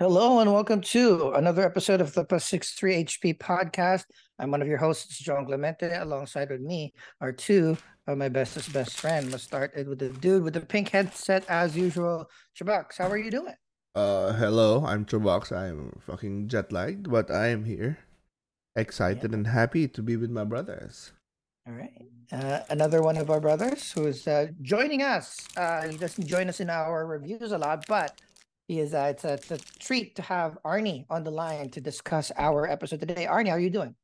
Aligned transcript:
Hello 0.00 0.38
and 0.38 0.50
welcome 0.50 0.80
to 0.80 1.32
another 1.32 1.62
episode 1.62 2.00
of 2.00 2.14
the 2.14 2.24
Plus 2.24 2.46
63 2.46 3.04
HP 3.04 3.36
podcast. 3.36 4.06
I'm 4.38 4.50
one 4.50 4.62
of 4.62 4.66
your 4.66 4.78
hosts, 4.78 5.18
Jong 5.18 5.44
Clemente. 5.44 5.94
Alongside 5.94 6.48
with 6.48 6.62
me 6.62 6.94
are 7.20 7.32
two 7.32 7.76
of 8.06 8.16
my 8.16 8.30
bestest 8.30 8.72
best 8.72 8.98
friend. 8.98 9.30
Let's 9.30 9.44
start 9.44 9.72
it 9.76 9.86
with 9.86 9.98
the 9.98 10.08
dude 10.08 10.42
with 10.42 10.54
the 10.54 10.62
pink 10.62 10.88
headset 10.88 11.44
as 11.50 11.76
usual. 11.76 12.30
Chubax, 12.58 12.96
how 12.96 13.10
are 13.10 13.18
you 13.18 13.30
doing? 13.30 13.52
Uh, 13.94 14.32
hello, 14.32 14.86
I'm 14.86 15.04
Chubax. 15.04 15.52
I'm 15.52 16.00
fucking 16.06 16.48
jet 16.48 16.72
lagged, 16.72 17.10
but 17.10 17.30
I 17.30 17.48
am 17.48 17.66
here. 17.66 17.98
Excited 18.74 19.34
and 19.34 19.48
happy 19.48 19.86
to 19.86 20.02
be 20.02 20.16
with 20.16 20.30
my 20.30 20.44
brothers. 20.44 21.12
All 21.68 21.74
right. 21.74 21.92
Uh, 22.32 22.60
another 22.70 23.02
one 23.02 23.18
of 23.18 23.28
our 23.28 23.40
brothers 23.40 23.92
who 23.92 24.06
is 24.06 24.26
uh, 24.26 24.46
joining 24.62 25.02
us. 25.02 25.36
Uh, 25.58 25.88
he 25.88 25.98
doesn't 25.98 26.26
join 26.26 26.48
us 26.48 26.60
in 26.60 26.70
our 26.70 27.04
reviews 27.04 27.52
a 27.52 27.58
lot, 27.58 27.84
but 27.86 28.18
is. 28.78 28.94
Uh, 28.94 29.08
it's, 29.10 29.24
a, 29.24 29.32
it's 29.32 29.50
a 29.50 29.58
treat 29.78 30.14
to 30.16 30.22
have 30.22 30.58
Arnie 30.64 31.06
on 31.10 31.24
the 31.24 31.30
line 31.30 31.70
to 31.70 31.80
discuss 31.80 32.30
our 32.36 32.68
episode 32.68 33.00
today. 33.00 33.26
Arnie, 33.26 33.48
how 33.48 33.54
are 33.54 33.60
you 33.60 33.70
doing? 33.70 33.94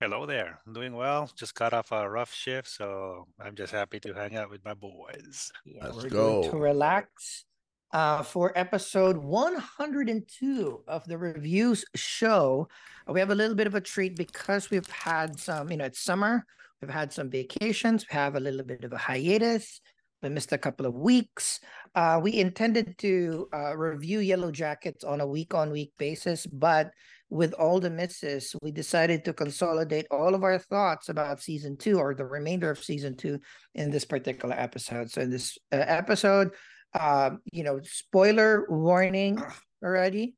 Hello 0.00 0.26
there. 0.26 0.60
I'm 0.66 0.72
doing 0.72 0.94
well. 0.94 1.30
Just 1.36 1.54
got 1.54 1.72
off 1.72 1.92
a 1.92 2.08
rough 2.08 2.32
shift, 2.32 2.68
so 2.68 3.26
I'm 3.40 3.54
just 3.54 3.72
happy 3.72 3.98
to 4.00 4.12
hang 4.12 4.36
out 4.36 4.50
with 4.50 4.64
my 4.64 4.74
boys. 4.74 5.50
Yeah, 5.64 5.84
Let's 5.84 5.96
we're 5.96 6.10
going 6.10 6.50
to 6.50 6.56
relax 6.56 7.44
uh, 7.92 8.22
for 8.22 8.52
episode 8.56 9.16
102 9.16 10.84
of 10.86 11.04
the 11.06 11.16
reviews 11.16 11.84
show. 11.94 12.68
We 13.08 13.20
have 13.20 13.30
a 13.30 13.34
little 13.34 13.56
bit 13.56 13.66
of 13.66 13.74
a 13.74 13.80
treat 13.80 14.16
because 14.16 14.70
we've 14.70 14.90
had 14.90 15.38
some, 15.38 15.70
you 15.70 15.78
know, 15.78 15.86
it's 15.86 16.00
summer. 16.00 16.44
We've 16.82 16.90
had 16.90 17.12
some 17.12 17.30
vacations. 17.30 18.04
We 18.10 18.14
have 18.16 18.36
a 18.36 18.40
little 18.40 18.64
bit 18.64 18.84
of 18.84 18.92
a 18.92 18.98
hiatus. 18.98 19.80
We 20.22 20.28
missed 20.30 20.52
a 20.52 20.58
couple 20.58 20.86
of 20.86 20.94
weeks. 20.94 21.60
Uh, 21.94 22.20
we 22.22 22.40
intended 22.40 22.96
to 22.98 23.48
uh, 23.52 23.76
review 23.76 24.20
Yellowjackets 24.20 25.06
on 25.06 25.20
a 25.20 25.26
week 25.26 25.54
on 25.54 25.70
week 25.70 25.92
basis, 25.98 26.46
but 26.46 26.90
with 27.28 27.52
all 27.54 27.80
the 27.80 27.90
misses, 27.90 28.54
we 28.62 28.70
decided 28.70 29.24
to 29.24 29.32
consolidate 29.32 30.06
all 30.10 30.34
of 30.34 30.44
our 30.44 30.58
thoughts 30.58 31.08
about 31.08 31.42
season 31.42 31.76
two 31.76 31.98
or 31.98 32.14
the 32.14 32.24
remainder 32.24 32.70
of 32.70 32.82
season 32.82 33.16
two 33.16 33.40
in 33.74 33.90
this 33.90 34.04
particular 34.04 34.54
episode. 34.56 35.10
So, 35.10 35.22
in 35.22 35.30
this 35.30 35.58
uh, 35.72 35.76
episode, 35.76 36.52
um, 36.98 37.40
you 37.52 37.64
know, 37.64 37.80
spoiler 37.82 38.66
warning 38.68 39.42
already. 39.82 40.34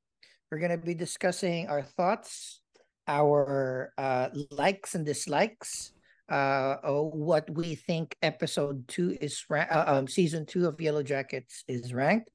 We're 0.50 0.58
going 0.58 0.70
to 0.70 0.78
be 0.78 0.94
discussing 0.94 1.68
our 1.68 1.82
thoughts, 1.82 2.60
our 3.06 3.92
uh, 3.98 4.28
likes 4.50 4.94
and 4.94 5.04
dislikes, 5.04 5.92
uh, 6.30 6.76
uh, 6.84 7.02
what 7.02 7.48
we 7.50 7.74
think 7.74 8.16
episode 8.22 8.86
two 8.88 9.16
is 9.20 9.44
uh, 9.50 9.84
um, 9.86 10.06
season 10.06 10.46
two 10.46 10.66
of 10.66 10.76
Yellowjackets 10.76 11.64
is 11.68 11.94
ranked. 11.94 12.30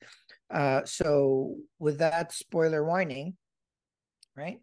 Uh, 0.50 0.84
so 0.86 1.56
with 1.80 2.00
that 2.00 2.32
spoiler 2.32 2.86
warning, 2.86 3.36
right? 4.36 4.60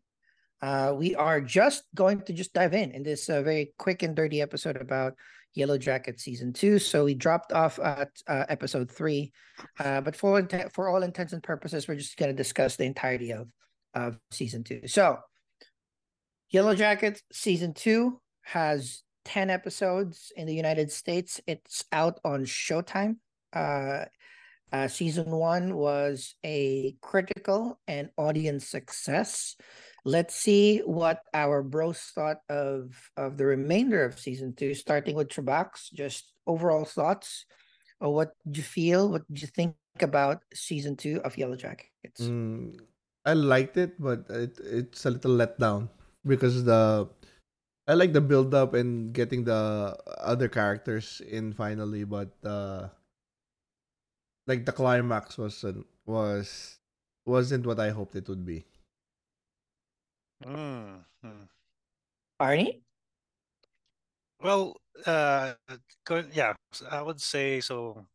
Uh, 0.62 0.94
we 0.96 1.14
are 1.14 1.40
just 1.40 1.84
going 1.94 2.20
to 2.22 2.32
just 2.32 2.52
dive 2.52 2.74
in 2.74 2.90
in 2.90 3.02
this 3.02 3.28
uh, 3.28 3.40
very 3.42 3.72
quick 3.78 4.02
and 4.02 4.14
dirty 4.14 4.42
episode 4.42 4.76
about 4.76 5.14
Yellowjacket 5.56 6.20
season 6.20 6.52
two. 6.52 6.78
So 6.78 7.04
we 7.04 7.14
dropped 7.14 7.52
off 7.52 7.78
at 7.78 8.10
uh, 8.28 8.44
episode 8.48 8.90
three, 8.90 9.32
uh, 9.78 10.00
but 10.00 10.14
for 10.14 10.46
for 10.72 10.88
all 10.88 11.02
intents 11.02 11.32
and 11.32 11.42
purposes, 11.42 11.88
we're 11.88 11.96
just 11.96 12.16
going 12.16 12.30
to 12.30 12.36
discuss 12.36 12.76
the 12.76 12.84
entirety 12.84 13.32
of 13.32 13.48
of 13.94 14.18
season 14.30 14.62
two. 14.62 14.82
So 14.86 15.18
Yellowjackets 16.52 17.20
season 17.32 17.74
two 17.74 18.20
has 18.42 19.02
10 19.24 19.50
episodes 19.50 20.32
in 20.36 20.46
the 20.46 20.54
United 20.54 20.90
States. 20.90 21.40
It's 21.46 21.84
out 21.92 22.20
on 22.24 22.44
Showtime. 22.44 23.16
Uh, 23.52 24.04
uh, 24.72 24.86
season 24.86 25.30
one 25.30 25.74
was 25.74 26.34
a 26.44 26.96
critical 27.02 27.80
and 27.88 28.10
audience 28.16 28.68
success. 28.68 29.56
Let's 30.04 30.34
see 30.34 30.78
what 30.78 31.20
our 31.34 31.62
bros 31.62 31.98
thought 32.14 32.38
of 32.48 32.94
of 33.16 33.36
the 33.36 33.44
remainder 33.44 34.04
of 34.04 34.18
season 34.18 34.54
two, 34.54 34.74
starting 34.74 35.14
with 35.14 35.28
Chubax. 35.28 35.92
Just 35.92 36.32
overall 36.46 36.84
thoughts. 36.84 37.44
Or 38.00 38.14
what 38.14 38.32
did 38.46 38.58
you 38.58 38.62
feel? 38.62 39.10
What 39.10 39.26
did 39.28 39.42
you 39.42 39.48
think 39.48 39.74
about 40.00 40.42
season 40.54 40.96
two 40.96 41.20
of 41.22 41.34
Yellowjackets? 41.34 42.22
Mm, 42.22 42.80
I 43.26 43.34
liked 43.34 43.76
it, 43.76 44.00
but 44.00 44.24
it 44.30 44.58
it's 44.62 45.04
a 45.04 45.10
little 45.10 45.32
let 45.32 45.58
down 45.58 45.90
because 46.24 46.64
the 46.64 47.10
I 47.90 47.94
like 47.98 48.14
the 48.14 48.22
build 48.22 48.54
up 48.54 48.74
and 48.74 49.12
getting 49.12 49.42
the 49.42 49.98
other 50.22 50.46
characters 50.46 51.20
in 51.26 51.52
finally, 51.52 52.06
but 52.06 52.30
uh 52.46 52.86
like 54.46 54.62
the 54.64 54.70
climax 54.70 55.34
wasn't 55.34 55.86
was 56.06 56.78
wasn't 57.26 57.66
what 57.66 57.82
I 57.82 57.90
hoped 57.90 58.14
it 58.14 58.28
would 58.28 58.46
be. 58.46 58.62
Mm. 60.46 61.02
Arnie? 62.40 62.80
Well, 64.40 64.80
uh, 65.04 65.54
yeah, 66.32 66.54
I 66.90 67.02
would 67.02 67.20
say 67.20 67.60
so. 67.60 68.06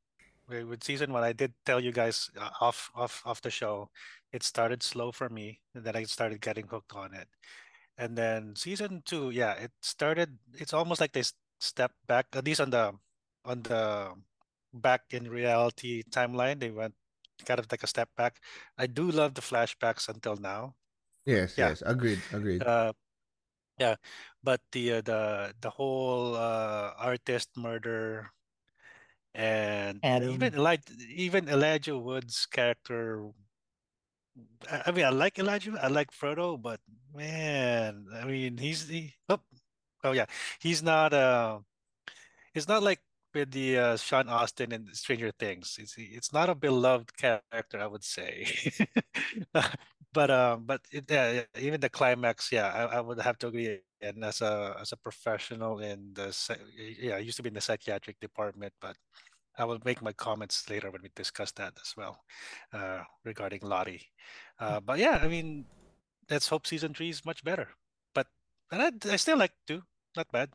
With 0.48 0.84
season 0.84 1.12
one, 1.12 1.24
I 1.24 1.34
did 1.34 1.54
tell 1.66 1.80
you 1.80 1.92
guys 1.92 2.30
uh, 2.40 2.50
off 2.62 2.92
off 2.96 3.22
off 3.26 3.42
the 3.42 3.50
show. 3.50 3.90
It 4.32 4.44
started 4.44 4.84
slow 4.84 5.12
for 5.12 5.30
me, 5.30 5.60
and 5.74 5.84
then 5.84 5.96
I 5.96 6.04
started 6.04 6.42
getting 6.42 6.68
hooked 6.68 6.94
on 6.94 7.14
it. 7.14 7.28
And 7.98 8.18
then 8.18 8.56
season 8.56 9.02
two, 9.04 9.30
yeah, 9.32 9.54
it 9.54 9.72
started. 9.82 10.40
It's 10.54 10.74
almost 10.74 11.00
like 11.02 11.14
they 11.14 11.24
stepped 11.60 11.96
back, 12.08 12.28
at 12.34 12.46
least 12.46 12.60
on 12.62 12.70
the 12.72 13.00
on 13.46 13.64
the 13.64 14.16
back 14.74 15.14
in 15.14 15.30
reality 15.30 16.04
timeline. 16.04 16.60
They 16.60 16.72
went 16.72 16.96
kind 17.46 17.60
of 17.60 17.72
like 17.72 17.84
a 17.84 17.88
step 17.88 18.10
back. 18.16 18.42
I 18.78 18.88
do 18.88 19.10
love 19.12 19.36
the 19.36 19.42
flashbacks 19.42 20.10
until 20.10 20.36
now. 20.38 20.76
Yes, 21.26 21.58
Yeah. 21.58 21.70
yes, 21.70 21.82
agreed, 21.86 22.22
agreed. 22.32 22.66
Uh, 22.66 22.94
yeah, 23.80 23.96
but 24.44 24.62
the 24.72 24.94
uh, 24.94 25.02
the 25.02 25.56
the 25.62 25.70
whole 25.72 26.36
uh, 26.36 26.94
artist 26.98 27.58
murder 27.58 28.32
and 29.34 30.04
Adam. 30.04 30.32
even 30.32 30.56
like 30.56 30.90
even 31.10 31.50
Elijah 31.50 31.98
Wood's 31.98 32.46
character. 32.46 33.32
I 34.70 34.92
mean, 34.92 35.06
I 35.06 35.10
like 35.10 35.40
Elijah. 35.40 35.78
I 35.82 35.88
like 35.88 36.12
Frodo, 36.12 36.62
but 36.62 36.80
man, 37.14 38.06
I 38.14 38.26
mean, 38.26 38.58
he's 38.58 38.88
the 38.88 39.10
oh, 39.30 39.40
oh 40.04 40.12
yeah, 40.12 40.26
he's 40.60 40.84
not 40.84 41.14
uh, 41.14 41.60
it's 42.54 42.68
not 42.68 42.84
like 42.84 43.00
with 43.34 43.52
the 43.52 43.78
uh, 43.78 43.98
Sean 43.98 44.30
Astin 44.30 44.72
and 44.72 44.90
Stranger 44.96 45.32
Things. 45.38 45.78
It's 45.80 45.96
it's 45.98 46.34
not 46.34 46.50
a 46.50 46.56
beloved 46.56 47.16
character, 47.18 47.80
I 47.80 47.88
would 47.88 48.04
say. 48.04 48.48
but 50.14 50.32
um, 50.32 50.64
but 50.66 50.82
it, 50.92 51.06
yeah, 51.10 51.44
even 51.60 51.82
the 51.82 51.90
climax, 51.90 52.52
yeah, 52.52 52.68
I, 52.68 52.98
I 52.98 53.02
would 53.02 53.20
have 53.22 53.38
to 53.40 53.48
agree. 53.48 53.80
And 54.02 54.24
as 54.24 54.42
a 54.42 54.78
as 54.82 54.92
a 54.92 54.98
professional 54.98 55.80
in 55.80 56.14
the 56.14 56.34
yeah, 57.00 57.16
I 57.16 57.20
used 57.20 57.38
to 57.38 57.44
be 57.44 57.50
in 57.50 57.56
the 57.56 57.62
psychiatric 57.62 58.20
department, 58.20 58.74
but 58.82 58.96
I 59.58 59.66
will 59.66 59.80
make 59.86 60.02
my 60.02 60.14
comments 60.14 60.70
later 60.70 60.92
when 60.92 61.02
we 61.02 61.10
discuss 61.16 61.52
that 61.54 61.74
as 61.82 61.94
well, 61.96 62.24
uh, 62.74 63.02
regarding 63.24 63.62
Lottie. 63.64 64.02
Uh, 64.60 64.80
but 64.80 65.00
yeah, 65.00 65.20
I 65.22 65.28
mean, 65.28 65.66
let's 66.30 66.48
hope 66.48 66.68
season 66.68 66.94
three 66.94 67.10
is 67.10 67.26
much 67.26 67.44
better. 67.44 67.70
But 68.14 68.28
and 68.72 68.82
I, 68.82 69.14
I 69.14 69.16
still 69.16 69.38
like 69.38 69.54
two, 69.68 69.82
not 70.16 70.32
bad. 70.32 70.50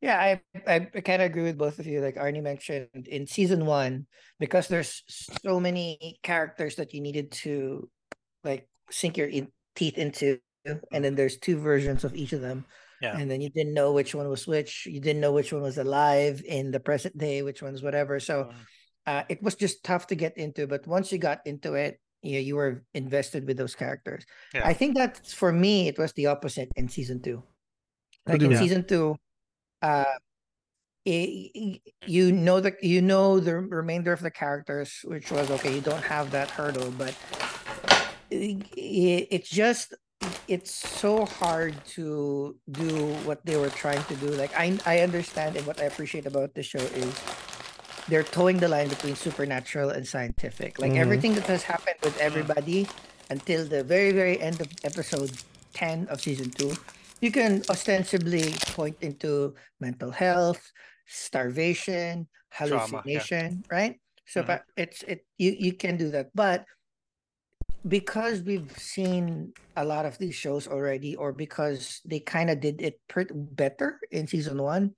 Yeah, 0.00 0.18
I 0.18 0.40
I, 0.66 0.80
kind 0.80 1.22
of 1.22 1.30
agree 1.30 1.44
with 1.44 1.58
both 1.58 1.78
of 1.78 1.86
you. 1.86 2.00
Like 2.00 2.16
Arnie 2.16 2.42
mentioned 2.42 3.06
in 3.06 3.26
season 3.26 3.66
one, 3.66 4.06
because 4.38 4.68
there's 4.68 5.02
so 5.08 5.60
many 5.60 6.18
characters 6.22 6.76
that 6.76 6.92
you 6.92 7.00
needed 7.00 7.30
to 7.46 7.88
like 8.42 8.68
sink 8.90 9.16
your 9.16 9.28
in- 9.28 9.52
teeth 9.76 9.98
into, 9.98 10.38
and 10.64 11.04
then 11.04 11.14
there's 11.14 11.38
two 11.38 11.58
versions 11.58 12.04
of 12.04 12.14
each 12.14 12.32
of 12.32 12.40
them, 12.40 12.66
Yeah. 13.02 13.18
and 13.18 13.28
then 13.30 13.40
you 13.40 13.50
didn't 13.50 13.74
know 13.74 13.90
which 13.92 14.14
one 14.14 14.28
was 14.28 14.46
which. 14.46 14.86
You 14.86 15.00
didn't 15.00 15.20
know 15.20 15.32
which 15.32 15.52
one 15.52 15.62
was 15.62 15.76
alive 15.78 16.40
in 16.46 16.70
the 16.70 16.78
present 16.80 17.18
day, 17.18 17.42
which 17.42 17.60
one's 17.62 17.82
whatever. 17.82 18.20
So 18.20 18.44
Mm. 18.44 18.54
uh, 19.10 19.24
it 19.28 19.42
was 19.42 19.56
just 19.56 19.82
tough 19.82 20.06
to 20.08 20.14
get 20.14 20.38
into. 20.38 20.66
But 20.66 20.86
once 20.86 21.10
you 21.10 21.18
got 21.18 21.40
into 21.44 21.74
it, 21.74 21.98
you 22.22 22.38
you 22.38 22.54
were 22.54 22.84
invested 22.94 23.46
with 23.46 23.56
those 23.58 23.74
characters. 23.74 24.22
Yeah. 24.54 24.62
I 24.64 24.72
think 24.74 24.94
that 24.96 25.26
for 25.26 25.50
me, 25.50 25.88
it 25.90 25.98
was 25.98 26.12
the 26.14 26.26
opposite 26.30 26.70
in 26.78 26.86
season 26.88 27.18
two. 27.20 27.42
Like 28.26 28.40
in 28.42 28.54
season 28.56 28.86
two, 28.86 29.18
uh, 29.82 30.14
i- 31.02 31.50
i- 31.58 31.80
you 32.06 32.30
know 32.30 32.60
the 32.62 32.78
you 32.80 33.02
know 33.02 33.40
the 33.42 33.58
remainder 33.58 34.12
of 34.14 34.22
the 34.22 34.30
characters, 34.30 35.02
which 35.02 35.32
was 35.34 35.50
okay. 35.50 35.74
You 35.74 35.80
don't 35.82 36.04
have 36.06 36.30
that 36.30 36.48
hurdle, 36.54 36.94
but 36.94 37.18
i- 38.30 38.62
i- 38.78 39.26
it's 39.34 39.50
just 39.50 39.94
it's 40.48 40.72
so 40.72 41.24
hard 41.26 41.74
to 41.98 42.56
do 42.70 43.14
what 43.24 43.44
they 43.44 43.56
were 43.56 43.70
trying 43.70 44.02
to 44.04 44.16
do. 44.16 44.28
Like 44.34 44.52
I 44.56 44.78
I 44.86 45.00
understand 45.00 45.56
and 45.56 45.66
what 45.66 45.80
I 45.80 45.84
appreciate 45.84 46.26
about 46.26 46.54
the 46.54 46.62
show 46.62 46.82
is 46.96 47.10
they're 48.08 48.26
towing 48.26 48.58
the 48.58 48.68
line 48.68 48.88
between 48.88 49.14
supernatural 49.14 49.90
and 49.90 50.06
scientific. 50.06 50.78
Like 50.78 50.92
Mhm. 50.92 51.04
everything 51.04 51.32
that 51.34 51.46
has 51.46 51.62
happened 51.62 51.96
with 52.02 52.18
everybody 52.18 52.88
until 53.30 53.64
the 53.64 53.82
very 53.84 54.12
very 54.12 54.40
end 54.40 54.60
of 54.60 54.68
episode 54.84 55.30
10 55.72 56.06
of 56.12 56.20
season 56.20 56.50
2 56.50 56.76
you 57.22 57.30
can 57.30 57.62
ostensibly 57.70 58.52
point 58.76 58.98
into 59.00 59.54
mental 59.80 60.10
health 60.10 60.60
starvation 61.06 62.28
Trauma, 62.52 63.00
yeah. 63.06 63.22
hallucination 63.24 63.64
right 63.70 63.96
so 64.26 64.42
Mhm. 64.42 64.46
but 64.52 64.60
it's 64.76 65.00
it 65.08 65.24
you 65.38 65.56
you 65.56 65.72
can 65.72 65.96
do 65.96 66.10
that 66.10 66.28
but 66.34 66.66
because 67.86 68.42
we've 68.42 68.70
seen 68.78 69.52
a 69.76 69.84
lot 69.84 70.06
of 70.06 70.18
these 70.18 70.34
shows 70.34 70.68
already, 70.68 71.16
or 71.16 71.32
because 71.32 72.00
they 72.04 72.20
kind 72.20 72.50
of 72.50 72.60
did 72.60 72.80
it 72.80 73.00
pretty 73.08 73.34
better 73.34 73.98
in 74.10 74.26
season 74.26 74.62
one, 74.62 74.94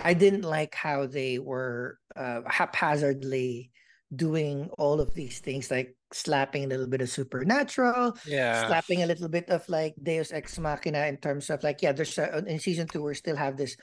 I 0.00 0.14
didn't 0.14 0.42
like 0.42 0.74
how 0.74 1.06
they 1.06 1.38
were 1.38 1.98
uh, 2.16 2.40
haphazardly 2.46 3.70
doing 4.14 4.68
all 4.78 5.00
of 5.00 5.14
these 5.14 5.40
things, 5.40 5.70
like 5.70 5.94
slapping 6.12 6.64
a 6.64 6.66
little 6.66 6.86
bit 6.86 7.00
of 7.00 7.08
supernatural, 7.08 8.16
Yeah. 8.26 8.66
slapping 8.66 9.02
a 9.02 9.06
little 9.06 9.28
bit 9.28 9.48
of 9.48 9.66
like 9.68 9.94
Deus 10.02 10.32
Ex 10.32 10.58
Machina 10.58 11.06
in 11.06 11.16
terms 11.16 11.48
of 11.50 11.62
like, 11.62 11.80
yeah, 11.82 11.92
there's 11.92 12.18
a, 12.18 12.44
in 12.46 12.58
season 12.58 12.88
two 12.88 13.02
we 13.02 13.14
still 13.14 13.36
have 13.36 13.56
this 13.56 13.76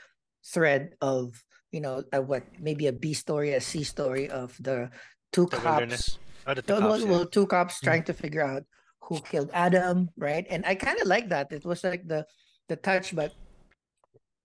thread 0.46 0.94
of 1.02 1.42
you 1.72 1.80
know 1.80 2.02
uh, 2.12 2.20
what 2.22 2.44
maybe 2.60 2.86
a 2.86 2.92
B 2.92 3.12
story, 3.14 3.52
a 3.54 3.60
C 3.60 3.82
story 3.84 4.28
of 4.30 4.56
the 4.60 4.90
two 5.32 5.46
The 5.46 5.56
cops 5.56 5.64
wilderness. 5.64 6.18
The 6.54 6.62
two 6.62 6.80
cops, 6.80 7.04
well, 7.04 7.26
two 7.26 7.46
cops 7.46 7.80
trying 7.80 8.04
to 8.04 8.14
figure 8.14 8.42
out 8.42 8.64
who 9.02 9.20
killed 9.20 9.50
Adam, 9.52 10.10
right? 10.16 10.46
And 10.50 10.64
I 10.66 10.74
kind 10.74 11.00
of 11.00 11.06
like 11.06 11.28
that. 11.30 11.52
It 11.52 11.64
was 11.64 11.84
like 11.84 12.06
the 12.06 12.26
the 12.68 12.76
touch, 12.76 13.14
but 13.14 13.32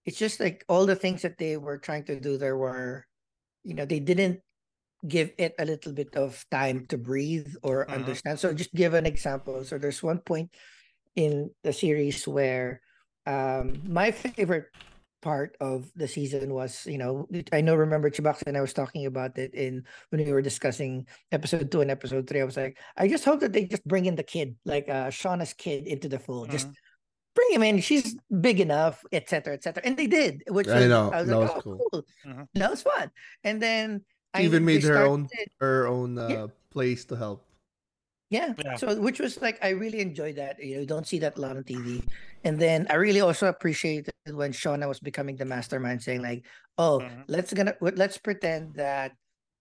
it's 0.04 0.18
just 0.18 0.40
like 0.40 0.64
all 0.68 0.86
the 0.86 0.96
things 0.96 1.22
that 1.22 1.38
they 1.38 1.56
were 1.56 1.78
trying 1.78 2.04
to 2.04 2.18
do. 2.20 2.38
There 2.38 2.56
were, 2.56 3.06
you 3.64 3.74
know, 3.74 3.84
they 3.84 4.00
didn't 4.00 4.40
give 5.06 5.30
it 5.38 5.54
a 5.58 5.64
little 5.64 5.92
bit 5.92 6.16
of 6.16 6.44
time 6.50 6.86
to 6.88 6.98
breathe 6.98 7.54
or 7.62 7.86
Mhm. 7.86 7.94
understand. 7.94 8.38
So 8.40 8.52
just 8.54 8.74
give 8.74 8.94
an 8.94 9.06
example. 9.06 9.64
So 9.64 9.78
there's 9.78 10.02
one 10.02 10.18
point 10.20 10.54
in 11.14 11.50
the 11.62 11.72
series 11.72 12.26
where 12.26 12.80
um 13.26 13.82
my 13.86 14.10
favorite 14.10 14.66
part 15.26 15.56
of 15.58 15.90
the 15.98 16.06
season 16.06 16.54
was, 16.54 16.86
you 16.86 16.98
know, 17.02 17.26
I 17.50 17.60
know 17.60 17.74
remember 17.74 18.08
Chubax 18.10 18.46
and 18.46 18.56
I 18.56 18.60
was 18.62 18.72
talking 18.72 19.06
about 19.10 19.34
it 19.42 19.54
in 19.58 19.82
when 20.10 20.24
we 20.24 20.30
were 20.30 20.40
discussing 20.40 21.02
episode 21.32 21.66
two 21.72 21.80
and 21.82 21.90
episode 21.90 22.28
three. 22.30 22.40
I 22.40 22.44
was 22.46 22.56
like, 22.56 22.78
I 22.96 23.08
just 23.10 23.24
hope 23.26 23.40
that 23.40 23.52
they 23.52 23.64
just 23.66 23.82
bring 23.88 24.06
in 24.06 24.14
the 24.14 24.22
kid, 24.22 24.54
like 24.64 24.86
uh 24.88 25.10
Shauna's 25.10 25.52
kid 25.52 25.88
into 25.90 26.06
the 26.08 26.20
fold. 26.22 26.50
Just 26.54 26.68
Mhm. 26.70 26.74
bring 27.34 27.50
him 27.58 27.62
in. 27.66 27.80
She's 27.82 28.14
big 28.30 28.60
enough, 28.62 29.02
etc. 29.10 29.54
etc. 29.58 29.82
And 29.84 29.96
they 29.96 30.06
did, 30.06 30.44
which 30.46 30.68
I 30.68 30.78
was- 30.86 30.88
know, 30.94 31.10
I 31.10 31.20
was 31.22 31.28
that 31.28 31.38
like, 31.38 31.48
was 31.50 31.58
oh, 31.58 31.60
cool. 31.66 31.78
cool. 31.90 32.02
Mhm. 32.24 32.46
That 32.54 32.70
was 32.70 32.82
fun. 32.86 33.10
And 33.42 33.56
then 33.60 34.04
She 34.36 34.44
even 34.44 34.64
made 34.64 34.84
her 34.84 34.98
own 35.10 35.26
started- 35.26 35.50
her 35.58 35.88
own 35.88 36.18
uh, 36.18 36.28
Yeah. 36.28 36.46
place 36.70 37.04
to 37.10 37.16
help. 37.16 37.42
Yeah. 38.30 38.52
Yeah. 38.58 38.76
So 38.76 39.00
which 39.00 39.20
was 39.20 39.40
like 39.40 39.58
I 39.62 39.70
really 39.70 40.00
enjoyed 40.00 40.36
that. 40.36 40.56
You 40.62 40.74
know, 40.76 40.80
you 40.80 40.86
don't 40.86 41.06
see 41.06 41.18
that 41.20 41.38
a 41.38 41.40
lot 41.40 41.56
on 41.56 41.64
TV. 41.64 42.02
And 42.44 42.58
then 42.58 42.86
I 42.90 42.94
really 42.94 43.20
also 43.20 43.48
appreciated 43.48 44.12
when 44.30 44.52
Shauna 44.52 44.88
was 44.88 45.00
becoming 45.00 45.36
the 45.36 45.44
mastermind, 45.44 46.02
saying 46.02 46.22
like, 46.22 46.46
"Oh, 46.78 47.00
Mhm. 47.00 47.24
let's 47.28 47.52
gonna 47.52 47.74
let's 47.80 48.18
pretend 48.18 48.74
that 48.74 49.12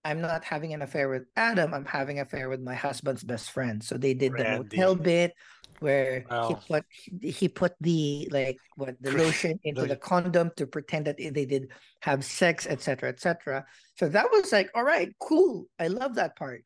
I'm 0.03 0.21
not 0.21 0.43
having 0.43 0.73
an 0.73 0.81
affair 0.81 1.09
with 1.09 1.23
Adam. 1.35 1.73
I'm 1.73 1.85
having 1.85 2.19
an 2.19 2.25
affair 2.25 2.49
with 2.49 2.61
my 2.61 2.75
husband's 2.75 3.23
best 3.23 3.51
friend." 3.51 3.83
So 3.83 3.97
they 3.97 4.13
did 4.13 4.33
the 4.33 4.43
Randy. 4.43 4.77
motel 4.77 4.95
bit 4.95 5.33
where 5.79 6.25
he 6.47 6.55
put 6.67 6.85
he 7.21 7.47
put 7.49 7.73
the 7.81 8.27
like 8.31 8.57
what 8.77 8.95
the 9.01 9.11
lotion 9.21 9.59
into 9.63 9.81
the- 9.81 9.87
the 9.89 9.97
condom 9.97 10.49
to 10.57 10.65
pretend 10.65 11.05
that 11.05 11.17
they 11.17 11.45
did 11.45 11.69
have 12.01 12.23
sex, 12.25 12.65
etc., 12.65 13.09
etc. 13.09 13.65
So 13.97 14.07
that 14.09 14.29
was 14.31 14.51
like, 14.51 14.69
all 14.73 14.83
right, 14.83 15.13
cool. 15.19 15.67
I 15.79 15.87
love 15.87 16.15
that 16.15 16.35
part. 16.35 16.63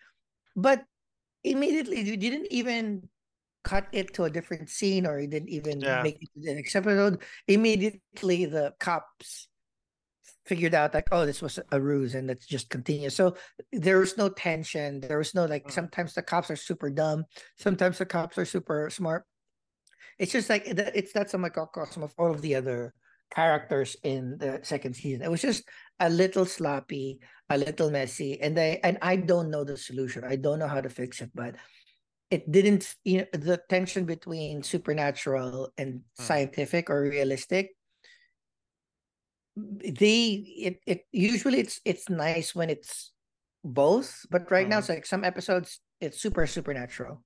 But 0.55 0.83
immediately 1.43 2.01
you 2.01 2.17
didn't 2.17 2.47
even 2.51 3.07
cut 3.63 3.87
it 3.91 4.13
to 4.13 4.23
a 4.23 4.29
different 4.29 4.69
scene 4.69 5.05
or 5.05 5.19
you 5.19 5.27
didn't 5.27 5.49
even 5.49 5.79
Yeah. 5.81 6.01
make 6.01 6.15
it 6.21 6.29
to 6.33 6.39
the 6.41 6.53
next 6.55 6.75
episode. 6.75 7.21
Immediately 7.47 8.45
the 8.45 8.73
cops 8.79 9.47
figured 10.45 10.73
out 10.73 10.93
like, 10.93 11.07
oh, 11.11 11.25
this 11.25 11.41
was 11.41 11.59
a 11.71 11.79
ruse 11.79 12.15
and 12.15 12.27
let's 12.27 12.45
just 12.47 12.69
continue. 12.69 13.09
So 13.09 13.35
there 13.71 13.99
was 13.99 14.17
no 14.17 14.29
tension. 14.29 14.99
There 15.01 15.17
was 15.17 15.35
no 15.35 15.45
like 15.45 15.65
Mhm. 15.67 15.71
sometimes 15.71 16.13
the 16.15 16.23
cops 16.23 16.49
are 16.49 16.55
super 16.55 16.89
dumb, 16.89 17.25
sometimes 17.57 17.97
the 17.99 18.05
cops 18.05 18.37
are 18.37 18.45
super 18.45 18.89
smart. 18.89 19.25
It's 20.17 20.31
just 20.31 20.49
like 20.49 20.65
it- 20.67 20.79
it's 20.95 21.13
that's 21.13 21.33
a 21.33 21.37
microcosm 21.37 22.01
of 22.03 22.13
all 22.17 22.31
of 22.31 22.41
the 22.41 22.55
other 22.55 22.93
characters 23.31 23.95
in 24.03 24.37
the 24.39 24.59
second 24.63 24.95
season. 24.95 25.21
It 25.21 25.29
was 25.29 25.41
just 25.41 25.63
a 25.99 26.09
little 26.09 26.45
sloppy, 26.45 27.19
a 27.49 27.57
little 27.57 27.91
messy, 27.91 28.39
and 28.41 28.57
they 28.57 28.79
and 28.83 28.97
I 29.01 29.15
don't 29.17 29.49
know 29.51 29.63
the 29.63 29.77
solution. 29.77 30.23
I 30.23 30.35
don't 30.37 30.59
know 30.59 30.67
how 30.67 30.81
to 30.81 30.89
fix 30.89 31.21
it, 31.21 31.31
but 31.33 31.55
it 32.31 32.51
didn't. 32.51 32.95
You 33.05 33.19
know, 33.19 33.27
the 33.33 33.61
tension 33.69 34.05
between 34.05 34.63
supernatural 34.63 35.73
and 35.77 36.03
Hmm. 36.17 36.23
scientific 36.25 36.89
or 36.89 37.01
realistic. 37.03 37.75
They 39.55 40.45
it 40.55 40.79
it 40.85 41.05
usually 41.11 41.59
it's 41.59 41.81
it's 41.83 42.07
nice 42.09 42.55
when 42.55 42.69
it's 42.69 43.11
both, 43.63 44.25
but 44.29 44.49
right 44.51 44.67
now 44.69 44.77
Mhm. 44.77 44.79
it's 44.79 44.89
like 44.89 45.05
some 45.05 45.23
episodes 45.25 45.81
it's 45.99 46.21
super 46.21 46.47
supernatural. 46.47 47.25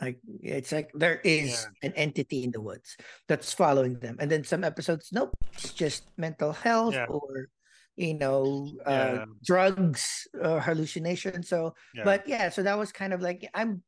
Like 0.00 0.20
it's 0.42 0.72
like 0.72 0.90
there 0.94 1.20
is 1.20 1.68
an 1.82 1.92
entity 1.94 2.44
in 2.44 2.52
the 2.52 2.60
woods 2.62 2.96
that's 3.28 3.54
following 3.54 4.00
them, 4.00 4.16
and 4.20 4.30
then 4.30 4.44
some 4.44 4.64
episodes, 4.64 5.10
nope, 5.12 5.36
it's 5.56 5.72
just 5.72 6.10
mental 6.18 6.52
health 6.52 6.96
Yeah. 6.96 7.06
or 7.08 7.48
you 7.96 8.14
know 8.14 8.70
uh, 8.86 9.20
Yeah. 9.20 9.24
drugs 9.44 10.26
or 10.34 10.60
hallucination. 10.60 11.42
So, 11.42 11.74
Yeah. 11.94 12.04
but 12.04 12.26
yeah, 12.28 12.48
so 12.48 12.62
that 12.62 12.78
was 12.78 12.92
kind 12.92 13.12
of 13.12 13.20
like 13.20 13.48
I'm 13.54 13.82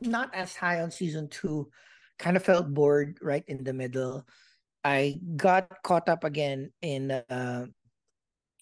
not 0.00 0.34
as 0.34 0.56
high 0.56 0.80
on 0.80 0.90
season 0.90 1.28
two. 1.28 1.70
Kind 2.18 2.36
of 2.36 2.44
felt 2.44 2.72
bored 2.72 3.18
right 3.22 3.44
in 3.48 3.64
the 3.64 3.72
middle. 3.72 4.26
I 4.84 5.18
got 5.36 5.82
caught 5.82 6.08
up 6.08 6.24
again 6.24 6.72
in 6.82 7.10
uh 7.10 7.66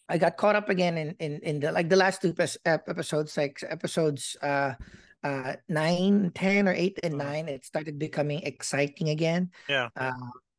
I 0.08 0.18
got 0.18 0.36
caught 0.36 0.56
up 0.56 0.68
again 0.68 0.96
in 0.98 1.16
in, 1.18 1.40
in 1.42 1.60
the 1.60 1.72
like 1.72 1.88
the 1.88 1.96
last 1.96 2.22
two 2.22 2.34
episodes, 2.64 3.36
like 3.36 3.62
episodes 3.68 4.36
uh 4.42 4.74
uh 5.22 5.56
nine, 5.68 6.32
10 6.34 6.68
or 6.68 6.72
eight 6.74 6.98
and 7.02 7.14
Mhm. 7.14 7.18
nine. 7.18 7.48
It 7.48 7.64
started 7.64 7.98
becoming 7.98 8.42
exciting 8.42 9.08
again. 9.08 9.50
Yeah. 9.68 9.88
Uh, 9.96 10.12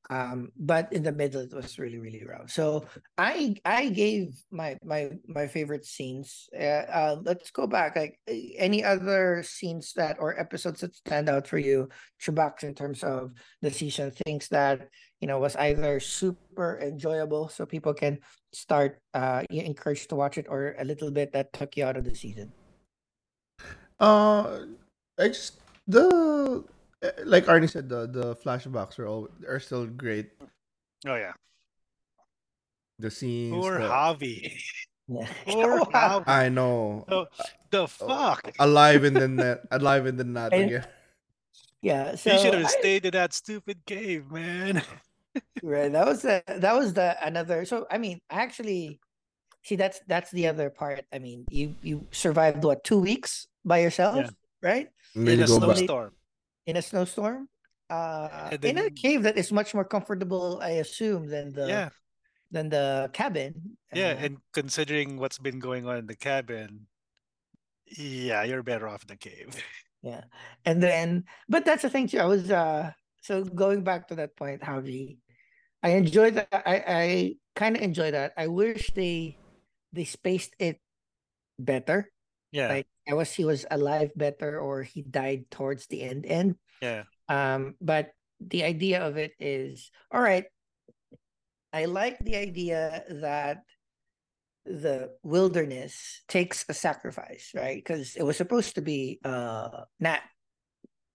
um, 0.10 0.52
but 0.58 0.92
in 0.92 1.04
the 1.04 1.12
middle 1.12 1.42
it 1.42 1.54
was 1.54 1.80
really, 1.80 1.98
really 1.98 2.24
rough. 2.26 2.52
So 2.52 2.86
I 3.18 3.56
I 3.66 3.90
gave 3.90 4.36
my 4.52 4.78
my 4.84 5.12
my 5.28 5.48
favorite 5.48 5.86
scenes. 5.86 6.50
Uh, 6.54 6.86
uh 6.92 7.16
let's 7.24 7.52
go 7.52 7.68
back. 7.68 7.96
Like 7.96 8.20
eh, 8.28 8.56
any 8.58 8.84
other 8.84 9.44
scenes 9.44 9.94
that 9.96 10.18
or 10.20 10.40
episodes 10.40 10.82
that 10.82 10.96
stand 10.96 11.30
out 11.30 11.48
for 11.48 11.58
you, 11.58 11.90
Chubax, 12.22 12.64
in 12.64 12.76
terms 12.76 13.04
of 13.04 13.32
the 13.62 13.72
season, 13.72 14.12
things 14.12 14.50
that 14.50 14.90
you 15.24 15.28
know 15.28 15.40
was 15.40 15.56
either 15.56 16.00
super 16.00 16.80
enjoyable 16.84 17.48
so 17.48 17.66
people 17.66 17.94
can 17.94 18.20
start 18.52 19.00
uh 19.14 19.42
encouraged 19.50 20.10
to 20.10 20.16
watch 20.20 20.38
it 20.38 20.48
or 20.50 20.76
a 20.80 20.84
little 20.84 21.12
bit 21.12 21.32
that 21.32 21.54
took 21.54 21.78
you 21.78 21.86
out 21.86 21.96
of 21.96 22.04
the 22.04 22.14
season 22.14 22.52
Uh, 24.04 24.68
I 25.16 25.32
just 25.32 25.64
the 25.88 26.66
Uh, 27.04 27.12
like 27.26 27.46
Arnie 27.46 27.70
said, 27.70 27.90
the 27.90 28.08
the 28.08 28.36
flashbacks 28.40 28.98
are 29.00 29.08
all 29.08 29.28
are 29.48 29.60
still 29.60 29.86
great. 29.86 30.32
Oh 31.06 31.16
yeah. 31.16 31.34
The 33.00 33.12
scenes. 33.12 33.52
Poor 33.54 33.80
the- 33.80 33.88
Javi. 33.90 34.54
Poor 35.46 35.80
Oh. 35.84 35.86
Javi. 35.92 36.24
I 36.28 36.48
know. 36.50 37.04
Oh, 37.10 37.28
the 37.70 37.88
fuck. 37.88 38.52
Alive 38.60 39.04
in 39.04 39.14
the 39.14 39.28
net. 39.28 39.68
Alive 39.72 40.06
in 40.08 40.16
the 40.16 40.24
net 40.24 40.54
again. 40.54 40.88
yeah 41.84 42.16
so 42.16 42.32
he 42.32 42.38
should 42.40 42.54
have 42.56 42.64
I- 42.72 42.80
stayed 42.80 43.04
in 43.06 43.12
that 43.12 43.34
stupid 43.34 43.84
cave, 43.86 44.32
man. 44.32 44.80
right 45.64 45.92
that 45.92 46.06
was 46.08 46.22
the 46.22 46.40
that 46.48 46.72
was 46.78 46.94
the 46.94 47.18
another 47.26 47.66
so 47.66 47.88
i 47.90 47.98
mean 47.98 48.22
actually 48.30 49.00
see 49.66 49.74
that's 49.76 49.98
that's 50.06 50.30
the 50.30 50.46
other 50.46 50.70
part 50.70 51.02
i 51.12 51.18
mean 51.18 51.42
you 51.50 51.74
you 51.82 52.06
survived 52.14 52.62
what 52.64 52.84
two 52.86 53.00
weeks 53.02 53.48
by 53.66 53.80
yourself 53.82 54.16
Yeah. 54.16 54.30
right 54.62 54.88
in 55.18 55.28
a 55.28 55.32
you 55.34 55.48
go 55.50 55.58
back. 55.60 55.78
snowstorm. 55.82 56.14
In 56.66 56.78
a 56.78 56.82
snowstorm 56.82 57.48
uh 57.90 58.50
And 58.52 58.64
in 58.66 58.78
a 58.80 58.90
cave 58.90 59.24
that 59.24 59.38
is 59.38 59.52
much 59.52 59.74
more 59.76 59.84
comfortable 59.86 60.60
i 60.64 60.80
assume 60.80 61.28
than 61.28 61.52
the 61.52 61.68
Yeah. 61.68 61.90
than 62.52 62.70
the 62.70 63.10
cabin 63.14 63.78
Yeah, 63.94 64.14
Uh, 64.18 64.26
and 64.26 64.34
considering 64.54 65.18
what's 65.22 65.38
been 65.38 65.60
going 65.60 65.86
on 65.86 65.98
in 66.02 66.08
the 66.10 66.16
cabin, 66.18 66.88
yeah, 67.86 68.42
you're 68.44 68.64
better 68.64 68.88
off 68.88 69.04
in 69.04 69.12
the 69.14 69.18
cave. 69.20 69.54
Yeah. 70.04 70.28
And 70.68 70.84
then 70.84 71.24
but 71.48 71.64
that's 71.64 71.82
the 71.82 71.90
thing 71.90 72.12
too. 72.12 72.20
I 72.20 72.28
was 72.28 72.52
uh 72.52 72.92
so 73.24 73.48
going 73.48 73.88
back 73.88 74.12
to 74.12 74.20
that 74.20 74.36
point, 74.36 74.60
Javi, 74.60 75.16
I 75.80 75.96
enjoyed 75.96 76.36
that 76.36 76.52
I 76.52 76.76
I 76.84 77.06
kind 77.56 77.80
of 77.80 77.82
enjoy 77.82 78.12
that. 78.12 78.36
I 78.36 78.52
wish 78.52 78.92
they 78.92 79.40
they 79.96 80.04
spaced 80.04 80.60
it 80.60 80.84
better. 81.56 82.12
Yeah, 82.54 82.70
Like 82.70 82.88
I 83.10 83.18
was 83.18 83.34
he 83.34 83.44
was 83.50 83.66
alive 83.66 84.14
better 84.16 84.62
or 84.62 84.86
he 84.86 85.02
died 85.02 85.50
towards 85.50 85.90
the 85.90 86.06
end 86.06 86.24
end. 86.30 86.56
yeah, 86.82 87.04
Um 87.28 87.74
but 87.82 88.14
the 88.40 88.64
idea 88.64 89.02
of 89.02 89.18
it 89.18 89.34
is 89.42 89.90
all 90.14 90.22
right. 90.22 90.46
I 91.74 91.86
like 91.90 92.22
the 92.22 92.38
idea 92.38 93.02
that 93.26 93.66
the 94.70 95.12
wilderness 95.24 96.22
takes 96.30 96.64
a 96.70 96.74
sacrifice, 96.74 97.52
right? 97.58 97.76
Because 97.76 98.16
it 98.16 98.24
was 98.24 98.38
supposed 98.38 98.76
to 98.76 98.82
be 98.86 99.20
uh 99.26 99.90
Nat 100.00 100.22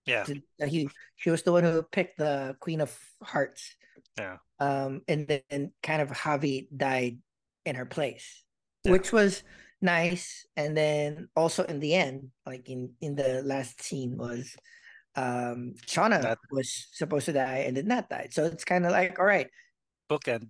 yeah, 0.04 0.24
uh, 0.60 0.66
he 0.66 0.88
she 1.16 1.30
was 1.30 1.42
the 1.44 1.52
one 1.52 1.64
who 1.64 1.82
picked 1.82 2.18
the 2.18 2.56
Queen 2.60 2.80
of 2.80 2.90
Hearts. 3.22 3.76
Yeah. 4.18 4.38
Um, 4.58 5.02
and 5.06 5.28
then 5.28 5.72
kind 5.82 6.02
of 6.02 6.08
Javi 6.10 6.66
died 6.74 7.18
in 7.64 7.76
her 7.76 7.86
place, 7.86 8.42
Yeah. 8.84 8.92
which 8.92 9.12
was 9.12 9.44
nice. 9.80 10.46
And 10.56 10.76
then 10.76 11.28
also 11.36 11.64
in 11.64 11.80
the 11.80 11.94
end, 11.94 12.30
like 12.46 12.68
in 12.68 12.94
in 13.00 13.14
the 13.14 13.42
last 13.42 13.82
scene, 13.82 14.16
was 14.16 14.56
um 15.16 15.74
Shauna 15.86 16.22
Nat. 16.22 16.38
was 16.50 16.88
supposed 16.92 17.26
to 17.26 17.32
die 17.32 17.64
and 17.66 17.74
did 17.74 17.86
not 17.86 18.08
die 18.08 18.28
So 18.30 18.44
it's 18.44 18.64
kind 18.64 18.86
of 18.86 18.92
like, 18.92 19.18
all 19.18 19.26
right, 19.26 19.48
Bookend. 20.10 20.48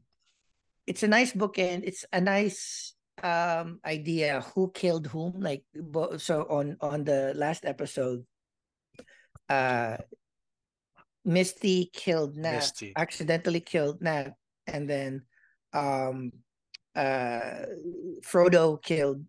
it's 0.87 1.03
a 1.03 1.09
nice 1.09 1.33
bookend. 1.33 1.83
It's 1.85 2.05
a 2.13 2.21
nice 2.21 2.95
um 3.23 3.81
idea 3.85 4.43
who 4.55 4.71
killed 4.71 5.07
whom. 5.09 5.41
Like 5.41 5.65
so 6.19 6.47
on 6.49 6.77
on 6.81 7.05
the 7.05 7.33
last 7.37 7.65
episode, 7.65 8.25
uh 9.49 9.97
Misty 11.25 11.91
killed 11.93 12.37
Nat, 12.37 12.73
Misty. 12.73 12.93
accidentally 12.97 13.61
killed 13.61 14.01
Nat, 14.01 14.33
and 14.67 14.89
then 14.89 15.23
um 15.73 16.33
uh 16.99 17.67
Frodo 18.23 18.83
killed 18.83 19.25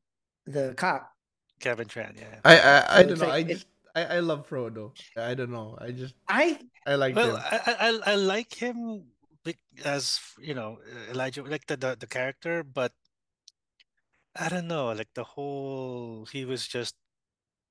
the 0.46 0.74
cop. 0.76 1.12
Kevin 1.60 1.88
Tran. 1.88 2.18
Yeah. 2.18 2.40
I 2.44 2.56
I, 2.60 3.00
I 3.00 3.04
So 3.04 3.10
don't 3.10 3.20
know. 3.20 3.26
like 3.28 3.34
I 3.34 3.38
it- 3.40 3.48
just 3.54 3.68
I, 3.96 4.02
I 4.06 4.20
love 4.20 4.48
Frodo. 4.48 4.94
I 5.18 5.34
don't 5.34 5.52
know. 5.52 5.78
I 5.82 5.92
just 5.92 6.16
I 6.28 6.60
I 6.86 6.96
like 6.96 7.16
Well, 7.16 7.36
him. 7.38 7.44
I, 7.44 7.60
I 7.66 7.74
I- 7.90 8.12
I 8.14 8.16
like 8.16 8.54
him 8.54 9.04
bec- 9.44 9.60
as 9.86 10.20
you 10.40 10.54
know 10.54 10.80
Elijah, 11.12 11.44
like 11.44 11.66
the, 11.68 11.78
the 11.78 11.96
the 12.00 12.08
character, 12.08 12.64
but 12.64 12.94
I 14.36 14.50
don't 14.50 14.68
know, 14.68 14.92
like 14.94 15.10
the 15.14 15.24
whole 15.24 16.26
he 16.32 16.46
was 16.46 16.68
just 16.68 16.96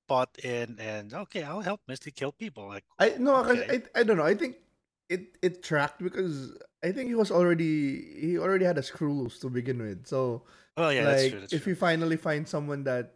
bought 0.09 0.39
in 0.43 0.79
and 0.81 1.15
okay, 1.15 1.43
I'll 1.43 1.61
help 1.61 1.81
Misty 1.89 2.11
kill 2.11 2.33
people. 2.33 2.69
Like 2.69 2.85
I 2.99 3.15
no, 3.19 3.45
okay. 3.47 3.83
I 3.95 4.01
I 4.01 4.03
don't 4.03 4.17
know. 4.19 4.27
I 4.27 4.35
think 4.35 4.57
it 5.09 5.39
it 5.43 5.63
tracked 5.63 6.03
because 6.03 6.57
I 6.85 6.93
think 6.93 7.09
he 7.09 7.15
was 7.15 7.31
already 7.31 8.03
he 8.21 8.39
already 8.39 8.65
had 8.65 8.79
a 8.79 8.83
screw 8.83 9.13
loose 9.13 9.39
to 9.41 9.51
begin 9.51 9.79
with. 9.83 10.07
So 10.07 10.43
well, 10.77 10.93
yeah, 10.93 11.05
that's 11.05 11.23
like 11.23 11.31
true. 11.33 11.41
That's 11.41 11.53
if 11.53 11.63
true. 11.65 11.71
you 11.73 11.77
finally 11.77 12.17
find 12.17 12.47
someone 12.47 12.85
that 12.85 13.15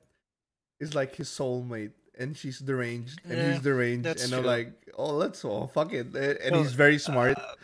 is 0.81 0.95
like 0.95 1.15
his 1.15 1.29
soulmate 1.29 1.93
and 2.19 2.37
she's 2.37 2.59
deranged 2.59 3.21
and 3.25 3.39
Yeah, 3.39 3.53
he's 3.53 3.63
deranged 3.63 4.07
and 4.07 4.35
I'm 4.35 4.45
like, 4.45 4.73
oh, 4.99 5.15
let's 5.15 5.45
oh 5.45 5.67
fuck 5.73 5.93
it, 5.93 6.07
and 6.15 6.17
and 6.17 6.53
Well, 6.53 6.63
he's 6.63 6.73
very 6.75 6.99
smart. 6.99 7.39
uh, 7.39 7.55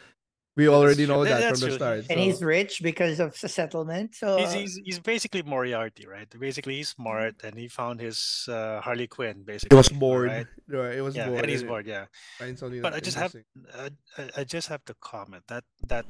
we 0.59 0.65
that's 0.67 0.75
already 0.79 1.05
true. 1.07 1.15
know 1.15 1.21
That- 1.25 1.31
that 1.31 1.41
that's 1.41 1.61
from 1.61 1.71
the 1.71 1.77
start. 1.81 1.99
and 2.11 2.19
so- 2.19 2.25
he's 2.27 2.41
rich 2.43 2.73
because 2.83 3.17
of 3.25 3.31
the 3.41 3.49
settlement. 3.49 4.09
So 4.23 4.37
he's, 4.43 4.53
he's 4.61 4.75
he's 4.87 5.00
basically 5.15 5.43
Moriarty, 5.55 6.05
right? 6.15 6.29
Basically, 6.49 6.75
he's 6.81 6.91
smart 6.99 7.35
and 7.47 7.55
he 7.62 7.67
found 7.81 7.97
his 8.00 8.19
uh, 8.50 8.81
Harley 8.85 9.07
Quinn. 9.07 9.37
He 9.38 9.45
Basically, 9.55 9.77
was 9.79 9.88
bored. 9.88 10.29
right? 10.35 10.47
Right? 10.81 10.97
It 10.99 11.05
was 11.09 11.15
Yeah, 11.17 11.29
bored. 11.29 11.41
and 11.41 11.49
he's 11.53 11.62
bored. 11.71 11.87
Yeah, 11.87 12.05
but 12.85 12.93
I 12.93 13.00
just 13.09 13.17
have 13.23 13.33
interesting. 13.33 13.45
I, 13.73 13.88
I- 14.21 14.41
I 14.41 14.45
just 14.45 14.69
have 14.69 14.83
to 14.91 14.95
comment 15.00 15.45
that 15.49 15.65
that 15.93 16.05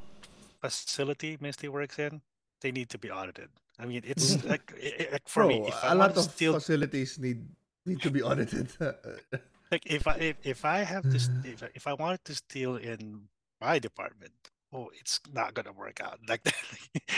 facility 0.60 1.36
Misty 1.40 1.68
works 1.68 1.98
in, 1.98 2.20
they 2.60 2.72
need 2.72 2.88
to 2.90 2.98
be 2.98 3.10
audited. 3.10 3.48
I 3.78 3.86
mean, 3.86 4.02
it's 4.04 4.42
like, 4.52 4.72
i- 4.74 4.96
i- 5.06 5.08
like 5.12 5.28
for 5.28 5.44
Bro, 5.44 5.48
me, 5.48 5.68
if 5.68 5.84
I 5.84 5.92
a 5.92 5.94
lot 5.94 6.16
of 6.16 6.24
steal, 6.24 6.54
facilities 6.54 7.18
need 7.18 7.46
need 7.86 8.00
to 8.02 8.10
be 8.10 8.22
audited. 8.22 8.68
like 9.72 9.84
if 9.86 10.06
I 10.06 10.14
if, 10.30 10.36
if 10.42 10.64
I 10.64 10.78
have 10.82 11.04
this, 11.10 11.30
if 11.44 11.62
if 11.74 11.84
I 11.86 11.94
wanted 11.94 12.24
to 12.24 12.34
steal 12.34 12.76
in 12.76 13.28
my 13.60 13.78
department, 13.78 14.32
oh, 14.72 14.90
it's 14.98 15.20
not 15.32 15.54
gonna 15.54 15.72
work 15.72 16.00
out. 16.00 16.18
Like 16.28 16.42
the, 16.44 16.52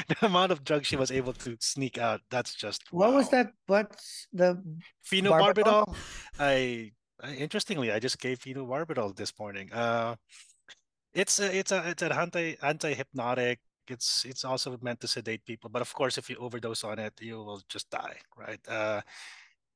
the 0.09 0.27
amount 0.27 0.53
of 0.53 0.65
drugs 0.65 0.87
she 0.87 0.97
was 0.97 1.11
able 1.11 1.33
to 1.35 1.57
sneak 1.61 1.99
out, 1.99 2.21
that's 2.31 2.55
just 2.55 2.83
what 2.91 3.13
was 3.13 3.31
that? 3.31 3.53
What's 3.67 4.27
the 4.33 4.63
phenobarbital? 5.11 5.95
I, 6.39 6.93
I 7.23 7.35
interestingly, 7.35 7.93
I 7.93 7.99
just 7.99 8.21
gave 8.21 8.39
phenobarbital 8.41 9.17
this 9.17 9.33
morning. 9.39 9.73
Uh, 9.73 10.17
it's 11.13 11.41
a, 11.41 11.57
it's 11.57 11.73
a 11.73 11.89
it's 11.91 12.03
an 12.03 12.13
anti 12.13 12.57
anti 12.63 12.95
hypnotic. 12.95 13.61
It's 13.89 14.25
it's 14.25 14.45
also 14.45 14.79
meant 14.83 15.01
to 15.01 15.09
sedate 15.09 15.45
people, 15.45 15.69
but 15.71 15.83
of 15.83 15.93
course, 15.93 16.19
if 16.19 16.31
you 16.31 16.37
overdose 16.37 16.85
on 16.85 16.99
it, 17.01 17.15
you 17.21 17.39
will 17.39 17.61
just 17.69 17.91
die, 17.91 18.17
right? 18.37 18.61
Uh, 18.69 19.01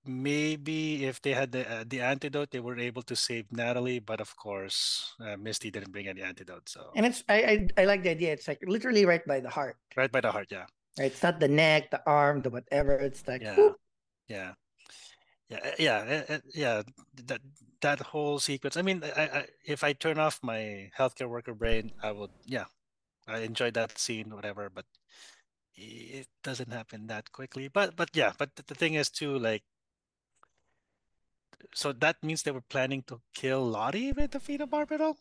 maybe 0.07 1.05
if 1.05 1.21
they 1.23 1.33
had 1.33 1.53
the 1.53 1.69
uh, 1.71 1.85
the 1.87 2.01
antidote, 2.01 2.51
they 2.51 2.61
were 2.61 2.79
able 2.79 3.03
to 3.03 3.17
save 3.17 3.51
Natalie, 3.53 3.99
but 4.01 4.21
of 4.21 4.37
course, 4.37 5.15
uh, 5.21 5.37
Misty 5.37 5.71
didn't 5.71 5.93
bring 5.93 6.09
any 6.09 6.23
antidote, 6.23 6.69
so 6.69 6.91
And 6.97 7.07
it's 7.07 7.25
I, 7.29 7.69
I 7.77 7.83
I 7.83 7.85
like 7.85 8.03
the 8.03 8.11
idea. 8.11 8.33
It's 8.33 8.49
like 8.49 8.61
literally 8.67 9.05
right 9.07 9.25
by 9.27 9.41
the 9.41 9.51
heart. 9.51 9.77
right 9.97 10.11
by 10.11 10.21
the 10.21 10.33
heart, 10.33 10.49
yeah. 10.51 10.67
Right? 10.99 11.11
It's 11.11 11.23
not 11.23 11.41
the 11.41 11.49
neck, 11.49 11.91
the 11.91 12.03
arm, 12.07 12.43
the 12.43 12.51
whatever. 12.51 12.95
It's 12.97 13.27
like 13.27 13.43
yeah 13.43 13.57
whoop. 13.57 13.77
yeah 14.29 14.53
yeah 15.49 15.61
uh, 15.65 15.71
yeah 15.79 15.99
uh, 16.29 16.35
uh, 16.35 16.39
yeah 16.55 16.83
that 17.27 17.41
that 17.81 18.01
whole 18.01 18.39
sequence 18.39 18.77
i 18.77 18.83
mean 18.83 19.03
I, 19.05 19.23
I 19.23 19.47
if 19.65 19.85
i 19.85 19.93
turn 19.93 20.19
off 20.19 20.41
my 20.43 20.91
healthcare 20.97 21.29
worker 21.29 21.55
brain 21.55 21.93
i 22.03 22.13
would 22.13 22.31
yeah 22.47 22.65
i 23.29 23.41
enjoyed 23.41 23.75
that 23.75 23.99
scene 23.99 24.35
whatever 24.35 24.71
but 24.71 24.87
it 25.77 26.29
doesn't 26.43 26.73
happen 26.73 27.07
that 27.09 27.33
quickly 27.33 27.69
but 27.69 27.97
but 27.97 28.11
yeah 28.15 28.33
but 28.39 28.55
the, 28.57 28.63
the 28.67 28.75
thing 28.75 28.95
is 28.95 29.11
too 29.11 29.39
like 29.39 29.63
so 31.75 31.93
that 31.93 32.17
means 32.23 32.43
they 32.43 32.51
were 32.51 32.65
planning 32.69 33.03
to 33.07 33.21
kill 33.35 33.65
lottie 33.65 34.13
with 34.13 34.33
the 34.33 34.39
phenobarbital 34.39 35.15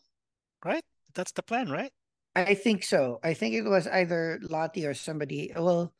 right 0.64 0.84
that's 1.14 1.32
the 1.32 1.42
plan 1.42 1.70
right 1.70 1.92
I 2.36 2.54
think 2.54 2.82
so. 2.82 3.20
I 3.22 3.32
think 3.34 3.54
it 3.54 3.62
was 3.62 3.86
either 3.86 4.40
Lottie 4.42 4.86
or 4.86 4.94
somebody. 4.94 5.52
Well, 5.54 5.92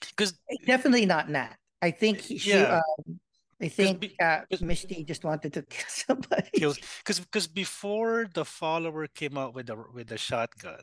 because 0.00 0.38
definitely 0.64 1.06
not 1.06 1.28
Nat. 1.28 1.56
I 1.82 1.90
think 1.90 2.20
he, 2.20 2.38
she. 2.38 2.50
Yeah. 2.50 2.82
Um, 3.08 3.20
I 3.60 3.68
think 3.68 4.00
be- 4.00 4.16
uh, 4.20 4.42
Misty 4.60 5.02
just 5.02 5.24
wanted 5.24 5.52
to 5.54 5.62
kill 5.68 5.88
somebody. 5.88 6.50
because 6.52 7.20
because 7.20 7.46
before 7.46 8.28
the 8.32 8.44
follower 8.44 9.06
came 9.08 9.36
out 9.36 9.54
with 9.54 9.66
the 9.66 9.76
with 9.92 10.08
the 10.08 10.18
shotgun, 10.18 10.82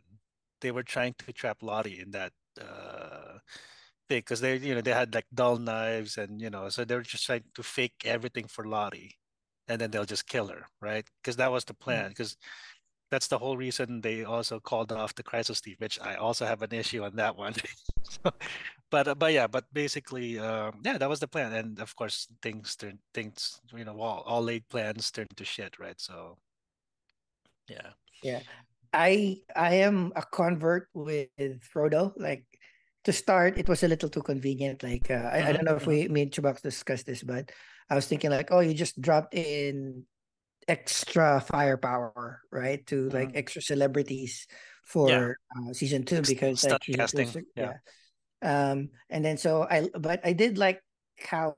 they 0.59 0.71
were 0.71 0.83
trying 0.83 1.15
to 1.19 1.31
trap 1.31 1.61
Lottie 1.61 2.01
in 2.01 2.11
that 2.11 2.33
uh 2.59 3.37
thing 4.13 4.21
because 4.21 4.41
they 4.41 4.57
you 4.57 4.75
know 4.75 4.81
they 4.81 4.93
had 4.93 5.13
like 5.13 5.25
dull 5.33 5.57
knives 5.57 6.17
and 6.17 6.41
you 6.41 6.49
know 6.49 6.69
so 6.69 6.85
they 6.85 6.95
were 6.95 7.01
just 7.01 7.25
trying 7.25 7.43
to 7.55 7.63
fake 7.63 7.97
everything 8.05 8.47
for 8.47 8.65
Lottie, 8.65 9.17
and 9.67 9.81
then 9.81 9.89
they'll 9.91 10.05
just 10.05 10.27
kill 10.27 10.47
her 10.47 10.65
right 10.81 11.05
because 11.21 11.37
that 11.37 11.51
was 11.51 11.65
the 11.65 11.73
plan 11.73 12.09
because. 12.09 12.37
That's 13.11 13.27
the 13.27 13.37
whole 13.37 13.57
reason 13.57 14.01
they 14.01 14.23
also 14.23 14.59
called 14.59 14.91
off 14.91 15.13
the 15.13 15.21
crisis 15.21 15.61
team, 15.61 15.75
which 15.77 15.99
I 16.01 16.15
also 16.15 16.47
have 16.47 16.63
an 16.63 16.73
issue 16.73 17.03
on 17.03 17.15
that 17.17 17.37
one. 17.37 17.53
So, 18.09 18.31
but 18.89 19.07
uh, 19.07 19.13
but 19.13 19.33
yeah, 19.33 19.45
but 19.45 19.65
basically, 19.71 20.39
um, 20.39 20.81
yeah, 20.83 20.97
that 20.97 21.09
was 21.09 21.19
the 21.19 21.27
plan, 21.27 21.53
and 21.53 21.79
of 21.79 21.95
course, 21.95 22.27
things 22.41 22.75
turned 22.75 22.97
things 23.13 23.61
you 23.69 23.85
know 23.85 24.01
all, 24.01 24.23
all 24.25 24.41
laid 24.41 24.67
plans 24.67 25.11
turned 25.11 25.29
to 25.37 25.45
shit, 25.45 25.77
right? 25.77 25.99
So, 26.01 26.37
yeah, 27.69 27.93
Yeah. 28.23 28.41
I 28.93 29.41
I 29.55 29.75
am 29.85 30.13
a 30.15 30.23
convert 30.23 30.89
with 30.93 31.29
Frodo. 31.69 32.13
Like 32.17 32.45
to 33.05 33.13
start, 33.13 33.57
it 33.57 33.67
was 33.69 33.83
a 33.83 33.87
little 33.87 34.09
too 34.09 34.21
convenient. 34.23 34.83
Like 34.83 35.09
uh, 35.11 35.29
I, 35.33 35.49
I 35.49 35.53
don't 35.53 35.63
Mhm, 35.63 35.65
know 35.65 35.75
if 35.75 35.87
we 35.87 36.07
me 36.07 36.23
and 36.23 36.31
Chubak 36.31 36.61
discussed 36.61 37.05
this, 37.05 37.23
but 37.23 37.51
I 37.89 37.95
was 37.95 38.07
thinking 38.07 38.31
like, 38.31 38.49
oh, 38.51 38.59
you 38.61 38.73
just 38.73 39.01
dropped 39.01 39.33
in 39.35 40.05
extra 40.67 41.41
firepower, 41.41 42.41
right? 42.51 42.85
To 42.87 43.09
like 43.09 43.31
Mhm. 43.31 43.35
extra 43.35 43.61
celebrities 43.61 44.47
for 44.85 45.37
uh, 45.55 45.73
season 45.73 46.03
two 46.05 46.21
because 46.23 46.63
like 46.63 46.81
season 46.83 47.07
two 47.07 47.19
is 47.19 47.35
casting, 47.35 47.35
like- 47.35 47.47
yeah. 47.55 47.77
Um, 48.41 48.89
and 49.09 49.23
then 49.23 49.37
so 49.37 49.63
I 49.69 49.89
but 49.97 50.21
I 50.25 50.33
did 50.33 50.57
like 50.57 50.81
how 51.19 51.55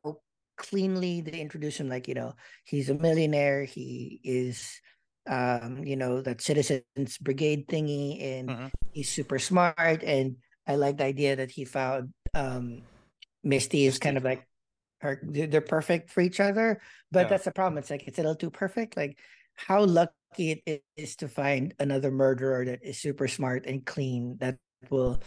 cleanly 0.57 1.21
they 1.21 1.39
introduce 1.39 1.79
him. 1.79 1.89
Like 1.89 2.07
you 2.07 2.13
know, 2.15 2.35
he's 2.65 2.89
a 2.89 2.95
millionaire. 2.95 3.63
He 3.63 4.21
is 4.23 4.79
um 5.27 5.83
you 5.83 5.95
know 5.95 6.21
that 6.21 6.41
citizens 6.41 7.17
brigade 7.19 7.67
thingy 7.67 8.21
and 8.21 8.53
Mhm. 8.53 8.71
he's 8.91 9.09
super 9.11 9.39
smart 9.39 10.03
and 10.03 10.37
i 10.67 10.75
like 10.75 10.97
the 10.97 11.03
idea 11.05 11.35
that 11.35 11.51
he 11.51 11.65
found 11.65 12.13
um 12.33 12.81
misty 13.43 13.85
is 13.85 13.99
kind 13.99 14.17
of 14.17 14.23
like 14.23 14.43
her 15.01 15.19
they're 15.23 15.61
perfect 15.61 16.09
for 16.09 16.21
each 16.21 16.39
other 16.39 16.81
but 17.11 17.23
Yeah. 17.23 17.29
that's 17.29 17.45
the 17.45 17.51
problem. 17.51 17.77
It's 17.77 17.89
like 17.89 18.07
it's 18.07 18.17
a 18.17 18.21
little 18.21 18.35
too 18.35 18.49
perfect. 18.49 18.97
Like 18.97 19.19
how 19.53 19.85
lucky 19.85 20.63
it 20.65 20.83
is 20.97 21.15
to 21.17 21.27
find 21.29 21.73
another 21.79 22.11
murderer 22.11 22.65
that 22.65 22.83
is 22.83 22.99
super 22.99 23.27
smart 23.27 23.65
and 23.67 23.85
clean 23.85 24.35
that 24.39 24.57
will 24.89 25.21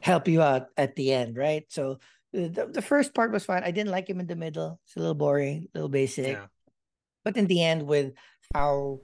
help 0.00 0.28
you 0.28 0.40
out 0.40 0.68
at 0.76 0.94
the 0.96 1.12
end 1.12 1.36
right? 1.36 1.64
So 1.68 1.98
the, 2.32 2.68
the 2.72 2.82
first 2.82 3.12
part 3.14 3.32
was 3.32 3.44
fine. 3.44 3.62
I 3.64 3.72
didn't 3.72 3.90
like 3.92 4.08
him 4.08 4.20
in 4.20 4.26
the 4.26 4.36
middle. 4.36 4.80
It's 4.86 4.96
a 4.96 5.00
little 5.00 5.14
boring 5.14 5.68
a 5.74 5.78
little 5.78 5.88
basic. 5.90 6.36
Yeah, 6.38 6.46
but 7.24 7.36
in 7.36 7.46
the 7.46 7.62
end 7.62 7.82
with 7.84 8.12
how 8.54 9.00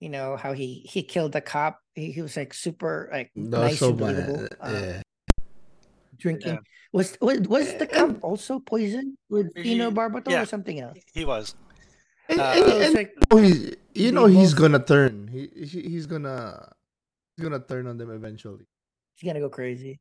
you 0.00 0.08
know 0.08 0.36
how 0.36 0.52
he 0.52 0.84
he 0.88 1.02
killed 1.02 1.32
the 1.32 1.40
cop 1.40 1.78
he, 1.94 2.12
he 2.12 2.20
was 2.22 2.36
like 2.36 2.52
super 2.52 3.08
like 3.12 3.30
nice 3.36 3.78
so 3.78 3.88
and 3.90 3.98
believable. 3.98 4.48
uh, 4.60 4.72
yeah. 4.72 5.02
Drinking 6.20 6.60
Yeah. 6.60 6.68
was 6.92 7.16
was 7.24 7.40
was 7.48 7.66
the 7.80 7.88
And- 7.88 8.20
cop 8.20 8.24
also 8.24 8.60
poisoned 8.60 9.16
with 9.32 9.48
He- 9.56 9.74
phenobarbital 9.76 10.30
yeah. 10.30 10.42
or 10.44 10.48
something 10.54 10.78
else 10.84 11.00
he 11.16 11.24
was. 11.24 11.56
And, 12.28 12.38
Uh, 12.40 12.52
and- 12.56 12.66
so 12.68 12.80
and 12.86 12.92
like 13.00 13.12
oh, 13.32 13.38
he's, 13.42 13.58
you 13.94 14.12
know 14.12 14.26
he's 14.30 14.52
both- 14.54 14.60
gonna 14.62 14.82
turn. 14.84 15.14
He, 15.34 15.42
he 15.64 15.78
he's 15.96 16.06
gonna 16.06 16.36
he's 17.34 17.42
gonna 17.46 17.58
turn 17.72 17.86
on 17.90 17.96
them 17.98 18.10
eventually. 18.20 18.66
he's 19.16 19.26
gonna 19.28 19.40
go 19.42 19.50
crazy 19.50 19.98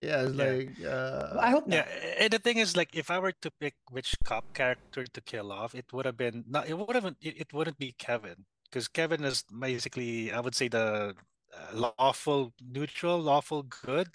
Yeah, 0.00 0.26
it's 0.30 0.38
Yeah. 0.38 0.46
like 0.50 0.70
uh, 0.86 1.42
i 1.46 1.50
hope 1.54 1.66
not 1.66 1.82
Yeah, 1.82 2.22
and 2.22 2.30
the 2.30 2.38
thing 2.38 2.58
is, 2.62 2.78
like, 2.78 2.94
if 2.94 3.10
I 3.10 3.18
were 3.18 3.34
to 3.42 3.50
pick 3.62 3.74
which 3.90 4.14
cop 4.22 4.44
character 4.54 5.02
to 5.02 5.20
kill 5.30 5.50
off, 5.50 5.74
it 5.74 5.90
would 5.92 6.06
have 6.06 6.14
been 6.24 6.46
not. 6.46 6.70
It 6.70 6.78
would 6.78 6.94
have. 6.94 7.06
It, 7.18 7.34
it 7.42 7.50
wouldn't 7.50 7.78
be 7.82 7.90
Kevin 7.98 8.46
because 8.70 8.86
Kevin 8.86 9.26
is 9.26 9.42
basically, 9.50 10.30
I 10.30 10.38
would 10.38 10.54
say, 10.54 10.70
the 10.70 11.18
uh, 11.50 11.70
lawful 11.98 12.54
neutral, 12.62 13.18
lawful 13.18 13.66
good 13.66 14.06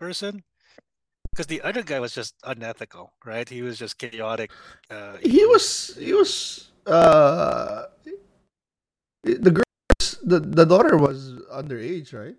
person. 0.00 0.47
Because 1.30 1.46
the 1.46 1.62
other 1.62 1.82
guy 1.82 2.00
was 2.00 2.14
just 2.14 2.34
unethical, 2.44 3.12
right? 3.24 3.48
He 3.48 3.62
was 3.62 3.78
just 3.78 3.98
chaotic. 3.98 4.50
Uh, 4.90 5.16
he 5.22 5.44
was 5.46 5.94
he 5.98 6.12
was 6.12 6.70
uh 6.86 7.86
The 9.22 9.50
girl, 9.50 9.70
the 10.22 10.40
the 10.40 10.64
daughter 10.64 10.96
was 10.96 11.34
underage, 11.52 12.14
right? 12.14 12.36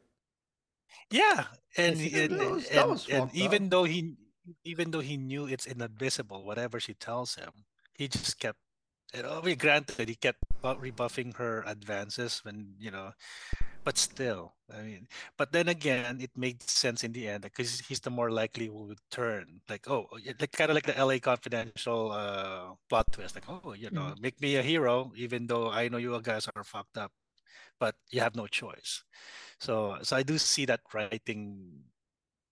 Yeah, 1.12 1.46
and 1.78 2.00
and, 2.00 2.40
that 2.40 2.52
was- 2.52 2.68
that 2.70 2.82
and, 2.82 2.90
was 2.92 3.08
and 3.10 3.24
fucked 3.30 3.36
even 3.36 3.70
though 3.70 3.84
he 3.86 4.16
even 4.64 4.92
though 4.92 5.02
he 5.06 5.18
knew 5.18 5.46
it's 5.46 5.66
inadmissible, 5.66 6.44
whatever 6.44 6.80
she 6.80 6.94
tells 6.94 7.36
him, 7.36 7.66
he 7.94 8.08
just 8.08 8.40
kept. 8.40 8.58
You 9.16 9.24
know, 9.24 9.42
mean, 9.42 9.58
granted, 9.58 10.08
he 10.08 10.16
kept 10.16 10.44
rebuffing 10.64 11.34
her 11.34 11.64
advances 11.66 12.46
when 12.46 12.76
you 12.80 12.92
know, 12.92 13.12
but 13.84 13.98
still, 13.98 14.54
I 14.72 14.82
mean, 14.84 15.08
but 15.38 15.52
then 15.52 15.68
again, 15.68 16.22
it 16.22 16.30
made 16.38 16.62
sense 16.62 17.04
in 17.04 17.12
the 17.14 17.28
end 17.28 17.42
because 17.44 17.80
he's 17.82 18.00
the 18.02 18.12
more 18.12 18.30
likely 18.30 18.68
who 18.68 18.86
would 18.86 19.00
turn. 19.10 19.62
Like, 19.68 19.90
oh, 19.90 20.08
like 20.40 20.52
kind 20.52 20.70
of 20.70 20.76
like 20.76 20.86
the 20.86 20.98
L.A. 20.98 21.20
Confidential 21.20 22.12
uh, 22.12 22.76
plot 22.88 23.12
twist. 23.12 23.34
Like, 23.36 23.50
oh, 23.50 23.74
you 23.74 23.90
know, 23.90 24.14
make 24.22 24.40
me 24.42 24.58
a 24.58 24.62
hero, 24.62 25.12
even 25.16 25.48
though 25.48 25.72
I 25.72 25.88
know 25.90 25.98
you 25.98 26.20
guys 26.22 26.48
are 26.56 26.64
fucked 26.64 26.98
up, 26.98 27.12
but 27.80 27.96
you 28.12 28.22
have 28.22 28.36
no 28.36 28.48
choice. 28.48 29.04
So, 29.60 29.98
so 30.04 30.16
I 30.18 30.24
do 30.24 30.38
see 30.38 30.66
that 30.66 30.82
writing 30.94 31.84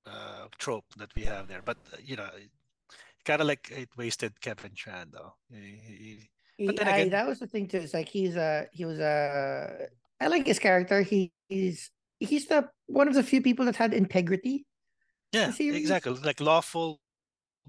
uh, 0.08 0.48
trope 0.58 0.86
that 0.98 1.14
we 1.16 1.24
have 1.24 1.48
there, 1.48 1.62
but 1.64 1.78
uh, 1.94 1.98
you 2.04 2.16
know, 2.16 2.30
kind 3.26 3.42
of 3.42 3.48
like 3.48 3.70
it 3.72 3.90
wasted 3.98 4.40
Kevin 4.42 4.72
Tran 4.72 5.12
though. 5.12 5.36
He- 5.52 5.82
he- 5.88 6.30
He, 6.58 6.68
then 6.68 6.88
I, 6.88 7.10
that 7.10 7.28
was 7.28 7.40
the 7.40 7.48
thing 7.48 7.68
too. 7.68 7.78
It's 7.78 7.94
like 7.94 8.10
he's 8.10 8.36
a 8.36 8.68
he 8.72 8.84
was 8.84 9.00
a 9.00 9.88
I 10.20 10.28
like 10.28 10.48
his 10.48 10.60
character. 10.60 11.02
He, 11.02 11.32
he's 11.48 11.92
he's 12.20 12.48
the 12.48 12.70
one 12.88 13.08
of 13.08 13.14
the 13.14 13.24
few 13.24 13.42
people 13.42 13.66
that 13.66 13.76
had 13.76 13.94
integrity. 13.94 14.66
yeah, 15.32 15.52
exactly. 15.60 16.14
Like 16.14 16.42
lawful, 16.42 17.00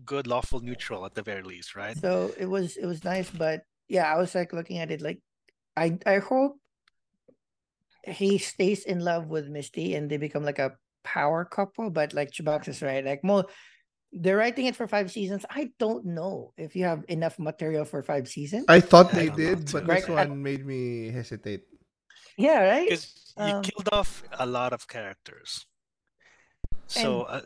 good, 0.05 0.27
lawful, 0.27 0.61
neutral 0.61 1.05
at 1.05 1.15
the 1.15 1.23
very 1.23 1.43
least, 1.43 1.77
right? 1.77 1.97
So 1.99 2.33
it 2.39 2.47
was 2.47 2.77
it 2.77 2.87
was 2.87 3.05
nice, 3.05 3.31
but 3.31 3.63
yeah, 3.89 4.13
I 4.13 4.17
was 4.17 4.35
like 4.35 4.53
looking 4.53 4.79
at 4.79 4.91
it 4.91 5.03
like 5.03 5.21
I 5.77 5.99
I 6.07 6.19
hope 6.19 6.57
he 8.07 8.39
stays 8.39 8.85
in 8.85 9.01
love 9.01 9.27
with 9.27 9.49
Misty 9.49 9.95
and 9.95 10.09
they 10.09 10.17
become 10.17 10.45
like 10.45 10.59
a 10.59 10.73
power 11.05 11.45
couple. 11.45 11.91
But 11.91 12.15
like 12.15 12.31
Chubax 12.33 12.69
is 12.69 12.81
right, 12.81 13.05
like 13.05 13.23
more 13.23 13.45
they're 14.13 14.37
writing 14.37 14.67
it 14.67 14.77
for 14.77 14.87
five 14.87 15.11
seasons. 15.13 15.45
I 15.51 15.71
don't 15.79 16.05
know 16.07 16.53
if 16.57 16.75
you 16.75 16.85
have 16.85 17.05
enough 17.09 17.39
material 17.39 17.85
for 17.85 18.03
five 18.03 18.29
seasons. 18.29 18.65
I 18.69 18.81
thought 18.81 19.13
they 19.13 19.27
don't 19.29 19.37
did, 19.37 19.59
but 19.73 19.87
this 19.87 20.09
Right, 20.09 20.11
I- 20.11 20.27
one 20.27 20.43
made 20.43 20.65
me 20.65 21.11
hesitate. 21.11 21.65
yeah, 22.37 22.61
right. 22.65 22.89
Because 22.89 23.35
you 23.37 23.45
Um, 23.55 23.63
killed 23.63 23.89
off 23.93 24.25
a 24.33 24.47
lot 24.47 24.73
of 24.73 24.89
characters. 24.89 25.67
So 26.89 27.23
uh, 27.29 27.43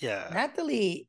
yeah, 0.00 0.30
Natalie, 0.32 1.08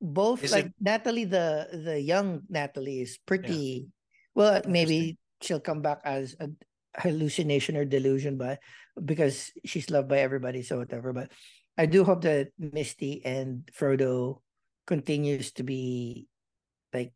both 0.00 0.42
Is 0.44 0.52
like 0.52 0.66
it- 0.72 0.74
Natalie, 0.80 1.24
the 1.28 1.68
the 1.84 2.00
young 2.00 2.42
Natalie 2.48 3.00
is 3.04 3.18
pretty. 3.18 3.88
Well, 4.34 4.62
maybe 4.68 5.18
she'll 5.40 5.60
come 5.60 5.80
back 5.80 6.00
as 6.04 6.36
a 6.40 6.48
hallucination 6.96 7.76
or 7.76 7.84
delusion, 7.84 8.36
but 8.36 8.60
because 8.96 9.52
she's 9.64 9.90
loved 9.90 10.08
by 10.08 10.20
everybody, 10.24 10.62
so 10.62 10.78
whatever. 10.80 11.12
But 11.12 11.28
I 11.78 11.86
do 11.86 12.04
hope 12.04 12.22
that 12.22 12.52
Misty 12.58 13.24
and 13.24 13.68
Frodo 13.72 14.40
continues 14.86 15.52
to 15.52 15.62
be 15.62 16.28
like 16.92 17.12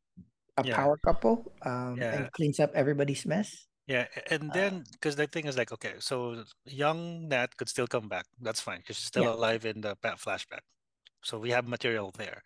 a 0.56 0.64
Yeah. 0.64 0.76
power 0.76 0.98
couple, 0.98 1.52
um, 1.64 1.96
Yeah. 2.00 2.14
and 2.14 2.32
cleans 2.32 2.60
up 2.60 2.72
everybody's 2.74 3.24
mess. 3.26 3.66
yeah, 3.86 4.06
and 4.30 4.50
Uh, 4.50 4.54
then 4.54 4.84
because 4.92 5.16
the 5.16 5.26
thing 5.26 5.46
is 5.46 5.56
like, 5.56 5.72
okay, 5.72 5.94
so 5.98 6.44
young 6.64 7.26
Nat 7.28 7.56
could 7.56 7.68
still 7.68 7.88
come 7.88 8.08
back. 8.08 8.26
That's 8.40 8.60
fine 8.60 8.78
because 8.78 8.96
she's 8.96 9.06
still 9.10 9.24
Yeah. 9.24 9.34
alive 9.34 9.64
in 9.66 9.80
the 9.80 9.96
flashback. 9.96 10.62
So 11.24 11.38
we 11.38 11.50
have 11.50 11.66
material 11.66 12.12
there. 12.14 12.42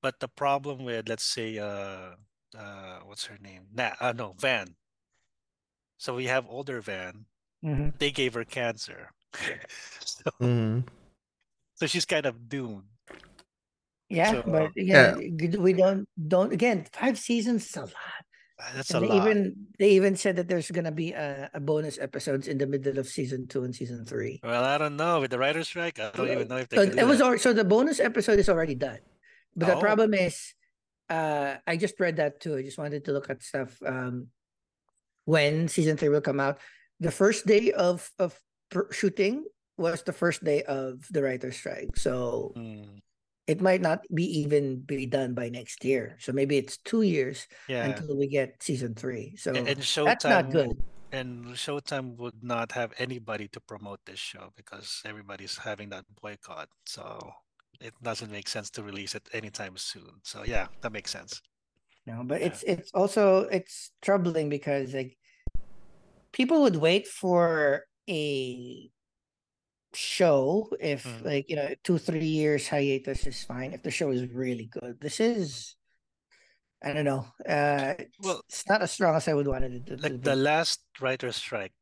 But 0.00 0.20
the 0.20 0.28
problem 0.28 0.84
with 0.84 1.08
let's 1.08 1.24
say 1.26 1.58
uh 1.58 2.16
uh 2.56 3.00
what's 3.04 3.26
her 3.26 3.36
name? 3.40 3.68
Nat 3.74 3.96
uh 4.00 4.12
no, 4.12 4.32
Van. 4.40 4.76
So 5.98 6.14
we 6.14 6.26
have 6.26 6.46
older 6.48 6.80
Van. 6.80 7.26
Mhm. 7.64 7.98
They 7.98 8.10
gave 8.10 8.34
her 8.34 8.44
cancer. 8.44 9.10
so, 10.00 10.30
Mhm. 10.40 10.84
So 11.84 11.92
she's 11.92 12.04
kind 12.08 12.24
of 12.24 12.48
doomed. 12.48 12.88
Yeah, 14.08 14.32
So, 14.32 14.42
but 14.46 14.72
yeah. 14.76 15.16
again, 15.20 15.36
g- 15.52 15.58
we 15.60 15.72
don't 15.76 16.08
don't 16.16 16.52
again 16.52 16.86
five 16.92 17.18
seasons 17.18 17.66
is 17.68 17.76
a 17.76 17.80
lot. 17.92 18.24
Uh, 18.56 18.70
That's 18.76 18.94
a 18.94 19.00
they 19.00 19.08
lot. 19.08 19.26
even 19.26 19.56
they 19.78 19.90
even 20.00 20.16
said 20.16 20.36
that 20.36 20.48
there's 20.48 20.70
gonna 20.70 20.92
be 20.92 21.12
a, 21.12 21.50
a 21.52 21.60
bonus 21.60 21.98
episodes 21.98 22.46
in 22.48 22.56
the 22.56 22.66
middle 22.66 22.96
of 22.98 23.08
season 23.08 23.48
two 23.48 23.64
and 23.64 23.74
season 23.74 24.04
three. 24.04 24.40
Well, 24.44 24.64
I 24.64 24.78
don't 24.78 24.96
know. 24.96 25.20
With 25.20 25.30
the 25.32 25.38
writer's 25.38 25.68
strike, 25.68 25.98
I 26.00 26.10
don't 26.14 26.30
even 26.30 26.48
know 26.48 26.56
if 26.64 26.68
they 26.68 26.76
So 26.76 26.86
can 26.86 26.96
do 26.96 27.02
it 27.02 27.06
was 27.06 27.18
that. 27.18 27.24
already, 27.24 27.40
so 27.44 27.52
the 27.52 27.64
bonus 27.64 27.98
episode 28.00 28.38
is 28.38 28.48
already 28.48 28.76
done, 28.76 29.00
but 29.56 29.66
the 29.66 29.76
Oh. 29.76 29.80
problem 29.80 30.14
is, 30.14 30.54
uh, 31.10 31.56
I 31.66 31.76
just 31.76 31.98
read 32.00 32.16
that 32.16 32.40
too. 32.40 32.56
I 32.56 32.62
just 32.62 32.78
wanted 32.78 33.04
to 33.06 33.12
look 33.12 33.28
at 33.28 33.42
stuff. 33.42 33.76
Um, 33.84 34.28
when 35.24 35.68
season 35.68 35.96
three 35.96 36.08
will 36.08 36.20
come 36.24 36.40
out, 36.40 36.60
the 37.00 37.10
first 37.10 37.44
day 37.46 37.72
of 37.72 38.08
of 38.20 38.38
pr- 38.70 38.92
shooting 38.92 39.44
was 39.76 40.02
the 40.02 40.12
first 40.12 40.44
day 40.44 40.62
of 40.64 41.06
the 41.10 41.22
writer's 41.22 41.56
strike. 41.56 41.96
So 41.96 42.52
Hmm, 42.54 42.98
it 43.46 43.60
might 43.60 43.80
not 43.80 44.00
be 44.12 44.24
even 44.40 44.80
be 44.80 45.06
done 45.06 45.34
by 45.34 45.48
next 45.50 45.84
year. 45.84 46.16
So 46.20 46.32
maybe 46.32 46.56
it's 46.56 46.78
two 46.78 47.02
years 47.02 47.46
yeah. 47.68 47.86
until 47.86 48.16
we 48.16 48.26
get 48.28 48.62
season 48.62 48.94
three. 48.94 49.36
So 49.36 49.52
A- 49.54 49.64
and 49.68 49.80
Showtime 49.80 50.04
that's 50.04 50.24
not 50.24 50.50
good. 50.50 50.82
And 51.12 51.44
Showtime 51.54 52.16
would 52.16 52.42
not 52.42 52.72
have 52.72 52.92
anybody 52.98 53.48
to 53.48 53.60
promote 53.60 54.00
this 54.06 54.18
show 54.18 54.50
because 54.56 55.00
everybody's 55.04 55.56
having 55.58 55.90
that 55.90 56.04
boycott. 56.20 56.68
So 56.86 57.30
it 57.80 57.94
doesn't 58.02 58.30
make 58.32 58.48
sense 58.48 58.70
to 58.70 58.82
release 58.82 59.14
it 59.14 59.28
anytime 59.32 59.76
soon. 59.76 60.20
So 60.22 60.44
yeah, 60.44 60.68
that 60.82 60.92
makes 60.92 61.10
sense. 61.10 61.40
No, 62.06 62.22
but 62.24 62.40
Yeah. 62.40 62.46
it's 62.48 62.62
it's 62.64 62.90
also 62.94 63.42
it's 63.48 63.92
troubling 64.02 64.48
because 64.48 64.94
like 64.94 65.16
people 66.32 66.62
would 66.62 66.76
wait 66.76 67.06
for 67.06 67.84
a 68.08 68.90
show 69.96 70.68
if 70.80 71.04
Mm. 71.04 71.24
like 71.24 71.48
you 71.50 71.56
know 71.56 71.74
two 71.82 71.98
three 71.98 72.24
years 72.26 72.68
hiatus 72.68 73.26
is 73.26 73.44
fine 73.44 73.72
if 73.72 73.82
the 73.82 73.90
show 73.90 74.10
is 74.10 74.26
really 74.32 74.66
good. 74.66 75.00
This 75.00 75.20
is 75.20 75.76
I 76.82 76.92
don't 76.92 77.04
know. 77.08 77.24
Uh, 77.48 77.94
Well, 78.20 78.42
it's 78.46 78.68
not 78.68 78.82
as 78.82 78.92
strong 78.92 79.16
as 79.16 79.26
I 79.28 79.32
would 79.34 79.48
want 79.48 79.64
it 79.64 79.86
to, 79.86 79.96
like 79.96 80.12
be. 80.12 80.18
the 80.18 80.36
last 80.36 80.84
writer's 81.00 81.36
strike, 81.36 81.72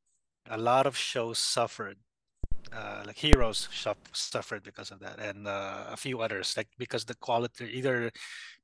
a 0.49 0.57
lot 0.59 0.87
of 0.87 0.97
shows 0.97 1.39
suffered. 1.39 1.99
Uh, 2.73 3.03
like 3.07 3.19
Heroes 3.19 3.69
suffered 4.15 4.63
because 4.63 4.91
of 4.91 5.01
that, 5.01 5.19
and 5.21 5.47
uh, 5.47 5.85
a 5.93 5.97
few 5.97 6.21
others, 6.23 6.57
like 6.57 6.69
because 6.79 7.05
the 7.05 7.15
quality 7.17 7.67
either 7.67 8.11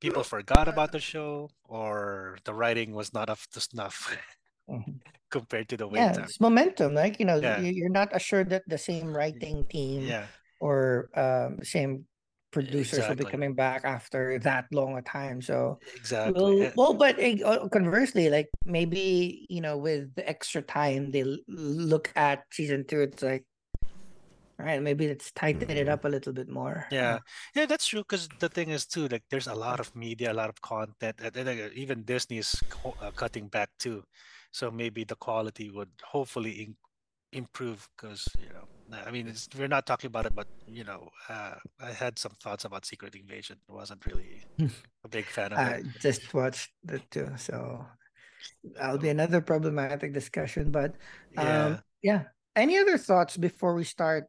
people 0.00 0.22
forgot 0.24 0.66
about 0.68 0.92
the 0.92 1.00
show 1.00 1.50
or 1.68 2.38
the 2.44 2.54
writing 2.54 2.94
was 2.94 3.12
not 3.12 3.28
up 3.28 3.40
to 3.52 3.60
snuff. 3.60 4.16
compared 5.30 5.68
to 5.68 5.76
the 5.76 5.86
wait 5.88 6.00
yeah, 6.00 6.12
time. 6.12 6.24
it's 6.24 6.40
momentum. 6.40 6.94
Like 6.94 7.18
you 7.20 7.26
know, 7.26 7.36
Yeah. 7.40 7.60
you- 7.60 7.72
you're 7.72 7.92
not 7.92 8.14
assured 8.14 8.50
that 8.50 8.64
the 8.68 8.78
same 8.78 9.08
writing 9.12 9.64
team 9.68 10.08
Yeah, 10.08 10.26
or 10.60 11.10
um 11.14 11.58
same 11.62 12.06
producers 12.50 13.04
will 13.08 13.14
be 13.16 13.28
coming 13.28 13.52
back 13.52 13.84
after 13.84 14.38
that 14.40 14.64
long 14.72 14.96
a 14.96 15.02
time. 15.02 15.42
So 15.42 15.78
exactly. 15.94 16.32
Well, 16.32 16.62
Eh, 16.64 16.72
well, 16.76 16.94
but 16.94 17.20
eh, 17.20 17.36
conversely, 17.68 18.30
like 18.30 18.48
maybe 18.64 19.44
you 19.48 19.60
know, 19.60 19.76
with 19.76 20.14
the 20.16 20.24
extra 20.28 20.62
time, 20.62 21.10
they 21.12 21.22
l- 21.22 21.44
look 21.48 22.12
at 22.16 22.44
season 22.52 22.84
two. 22.88 23.00
It's 23.04 23.22
like, 23.22 23.44
all 24.58 24.66
right, 24.66 24.82
maybe 24.82 25.08
let's 25.08 25.30
tighten 25.32 25.70
it 25.70 25.88
up 25.88 26.04
a 26.04 26.08
little 26.08 26.32
bit 26.32 26.48
more. 26.48 26.86
Yeah, 26.90 27.18
yeah, 27.54 27.66
that's 27.66 27.86
true. 27.86 28.00
Because 28.00 28.28
the 28.40 28.48
thing 28.48 28.70
is 28.70 28.86
too, 28.86 29.08
like 29.08 29.22
there's 29.30 29.46
a 29.46 29.54
lot 29.54 29.78
of 29.78 29.94
media, 29.94 30.32
a 30.32 30.34
lot 30.36 30.48
of 30.48 30.60
content, 30.60 31.20
and, 31.22 31.36
and, 31.36 31.48
uh, 31.48 31.68
even 31.74 32.02
Disney's 32.02 32.56
uh, 32.84 33.10
cutting 33.12 33.48
back 33.48 33.68
too. 33.78 34.02
So 34.52 34.70
maybe 34.70 35.04
the 35.04 35.16
quality 35.16 35.70
would 35.70 35.90
hopefully 36.04 36.52
in, 36.52 36.76
improve. 37.32 37.88
Because 37.96 38.26
you 38.38 38.48
know, 38.48 38.98
I 39.06 39.10
mean, 39.10 39.28
it's, 39.28 39.48
we're 39.58 39.68
not 39.68 39.86
talking 39.86 40.08
about 40.08 40.26
it, 40.26 40.34
but 40.34 40.46
you 40.66 40.84
know, 40.84 41.08
uh, 41.28 41.54
I 41.80 41.92
had 41.92 42.18
some 42.18 42.32
thoughts 42.42 42.64
about 42.64 42.86
Secret 42.86 43.14
Invasion. 43.14 43.58
I 43.70 43.74
wasn't 43.74 44.04
really 44.06 44.42
a 45.04 45.08
big 45.08 45.26
fan 45.26 45.52
of 45.52 45.60
I 45.60 45.82
it. 45.82 45.86
just 46.00 46.32
watched 46.34 46.70
the 46.84 47.00
two, 47.10 47.28
so 47.36 47.86
that'll 48.76 48.98
be 48.98 49.08
another 49.08 49.40
problematic 49.40 50.12
discussion. 50.12 50.70
But 50.70 50.94
Yeah. 51.32 51.66
um, 51.66 51.82
yeah. 52.02 52.22
Any 52.56 52.78
other 52.78 52.98
thoughts 52.98 53.36
before 53.36 53.74
we 53.74 53.84
start 53.84 54.26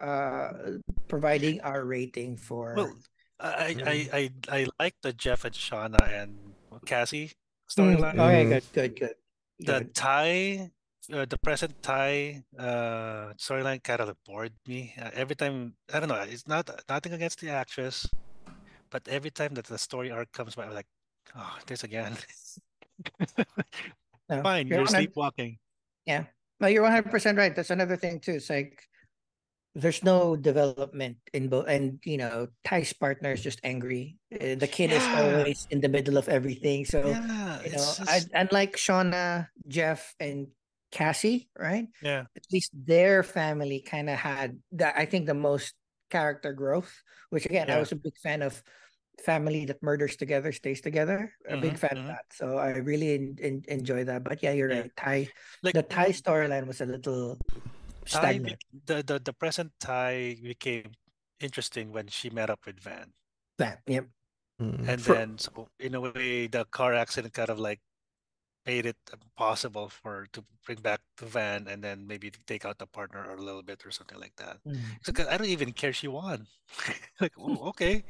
uh 0.00 0.80
providing 1.08 1.60
our 1.60 1.84
rating 1.84 2.36
for? 2.36 2.74
Well, 2.76 2.96
I. 3.40 3.76
I 3.84 4.08
I 4.12 4.30
I 4.48 4.66
like 4.78 4.94
the 5.02 5.12
Jeff 5.12 5.44
and 5.44 5.54
Shauna 5.54 6.00
and 6.22 6.54
Cassie 6.86 7.32
Mm, 7.78 8.00
storyline. 8.00 8.14
okay, 8.14 8.44
Mhm. 8.44 8.48
good, 8.48 8.64
good, 8.72 8.98
good. 9.00 9.14
The. 9.58 9.84
Tai, 9.94 10.70
uh, 11.12 11.24
the 11.24 11.38
present 11.38 11.80
Tai 11.82 12.42
uh, 12.58 13.32
storyline 13.38 13.82
kind 13.82 14.00
of 14.00 14.16
bored 14.26 14.52
me. 14.66 14.94
Uh, 15.00 15.10
every 15.14 15.36
time, 15.36 15.74
I 15.92 16.00
don't 16.00 16.08
know, 16.08 16.20
it's 16.20 16.46
not 16.46 16.68
nothing 16.88 17.12
against 17.12 17.40
the 17.40 17.50
actress, 17.50 18.06
but 18.90 19.06
every 19.08 19.30
time 19.30 19.54
that 19.54 19.66
the 19.66 19.78
story 19.78 20.10
arc 20.10 20.30
comes 20.32 20.54
by, 20.54 20.64
I'm 20.66 20.74
like, 20.74 20.86
oh, 21.36 21.56
this 21.66 21.84
again. 21.84 22.16
No, 24.28 24.42
Fine, 24.42 24.66
you're 24.66 24.78
you're 24.78 24.86
sleepwalking. 24.88 25.58
No, 26.58 26.66
you're 26.66 26.82
one 26.82 26.90
hundred 26.90 27.10
percent 27.10 27.38
right. 27.38 27.54
That's 27.54 27.70
another 27.70 27.96
thing 27.96 28.18
too. 28.18 28.32
It's 28.32 28.50
like 28.50 28.82
there's 29.76 30.02
no 30.02 30.36
development 30.36 31.18
in 31.36 31.48
both, 31.48 31.68
and 31.68 32.00
you 32.04 32.16
know, 32.16 32.48
Tai's 32.64 32.92
partner 32.92 33.32
is 33.32 33.42
just 33.44 33.60
angry. 33.62 34.16
Uh, 34.32 34.56
the 34.56 34.66
kid 34.66 34.90
is 34.90 35.04
always 35.14 35.66
in 35.70 35.80
the 35.84 35.88
middle 35.88 36.16
of 36.16 36.28
everything. 36.28 36.84
So 36.88 37.12
yeah, 37.12 37.60
you 37.62 37.70
know, 37.76 37.84
it's 37.84 38.00
I, 38.00 38.18
just, 38.24 38.30
unlike 38.32 38.76
Shauna, 38.76 39.48
Jeff, 39.68 40.14
and 40.18 40.48
Cassie, 40.90 41.50
right? 41.58 41.88
Yeah. 42.02 42.24
At 42.34 42.46
least 42.50 42.72
their 42.72 43.22
family 43.22 43.84
kind 43.84 44.08
of 44.08 44.16
had 44.16 44.58
that. 44.72 44.96
I 44.96 45.04
think 45.04 45.26
the 45.26 45.34
most 45.36 45.74
character 46.10 46.52
growth, 46.52 46.92
which 47.30 47.44
again, 47.44 47.70
I 47.70 47.78
was 47.78 47.92
a 47.92 47.96
big 47.96 48.16
fan 48.22 48.42
of. 48.42 48.62
Family 49.24 49.64
that 49.64 49.82
murders 49.82 50.16
together 50.20 50.52
stays 50.52 50.82
together. 50.82 51.32
A 51.48 51.56
big 51.56 51.72
Mhm, 51.72 51.78
fan 51.80 51.96
mhm. 51.96 52.00
of 52.04 52.06
that. 52.12 52.28
So 52.36 52.58
I 52.60 52.76
really 52.76 53.14
en- 53.16 53.38
en- 53.40 53.64
enjoy 53.66 54.04
that. 54.04 54.22
But 54.24 54.42
yeah, 54.44 54.52
you're 54.52 54.68
Yeah. 54.68 54.80
right. 54.84 54.92
Tai, 54.92 55.28
Like 55.64 55.72
the 55.72 55.82
Tai 55.88 56.12
storyline 56.12 56.66
was 56.68 56.82
a 56.82 56.84
little 56.84 57.40
Tai 57.48 57.75
stagnant. 58.08 58.58
bec- 58.72 58.86
the, 58.86 59.02
the 59.14 59.18
the 59.20 59.32
present 59.32 59.72
Tai 59.80 60.36
became 60.42 60.92
interesting 61.40 61.92
when 61.92 62.08
she 62.08 62.30
met 62.30 62.50
up 62.50 62.60
with 62.66 62.80
Van. 62.80 63.12
Van, 63.58 63.78
yep. 63.86 64.06
Mm. 64.60 64.88
And 64.88 65.02
For- 65.02 65.14
then 65.14 65.38
so 65.38 65.68
in 65.78 65.94
a 65.94 66.00
way 66.00 66.46
the 66.46 66.64
car 66.70 66.94
accident 66.94 67.34
kind 67.34 67.50
of 67.50 67.58
like 67.58 67.80
made 68.64 68.86
it 68.86 68.96
possible 69.36 69.88
for 69.88 70.26
to 70.32 70.42
bring 70.64 70.78
back 70.80 70.98
the 71.18 71.26
van 71.26 71.68
and 71.68 71.84
then 71.84 72.04
maybe 72.06 72.30
to 72.30 72.38
take 72.48 72.64
out 72.64 72.78
the 72.78 72.86
partner 72.86 73.22
a 73.30 73.36
little 73.40 73.62
bit 73.62 73.84
or 73.86 73.90
something 73.92 74.18
like 74.18 74.34
that. 74.36 74.58
Mm. 74.66 74.78
So 75.04 75.12
'cause 75.12 75.26
I 75.28 75.36
don't 75.36 75.46
even 75.48 75.72
care 75.72 75.92
she 75.92 76.08
won. 76.08 76.46
like 77.20 77.32
oh, 77.38 77.68
okay. 77.70 78.02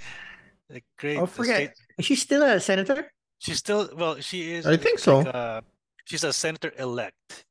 Like 0.71 0.85
great. 0.99 1.19
Oh, 1.19 1.27
the 1.27 1.33
state- 1.33 1.37
forget. 1.37 1.77
Is 1.99 2.05
she 2.07 2.17
still 2.17 2.43
a 2.43 2.61
senator? 2.61 3.13
She's 3.39 3.59
still 3.59 3.91
well, 3.97 4.17
she 4.21 4.55
is 4.55 4.67
I 4.67 4.71
like- 4.71 4.83
think 4.83 4.99
so. 4.99 5.21
uh, 5.21 5.61
she's 6.07 6.25
a 6.25 6.33
senator 6.33 6.73
elect. 6.79 7.45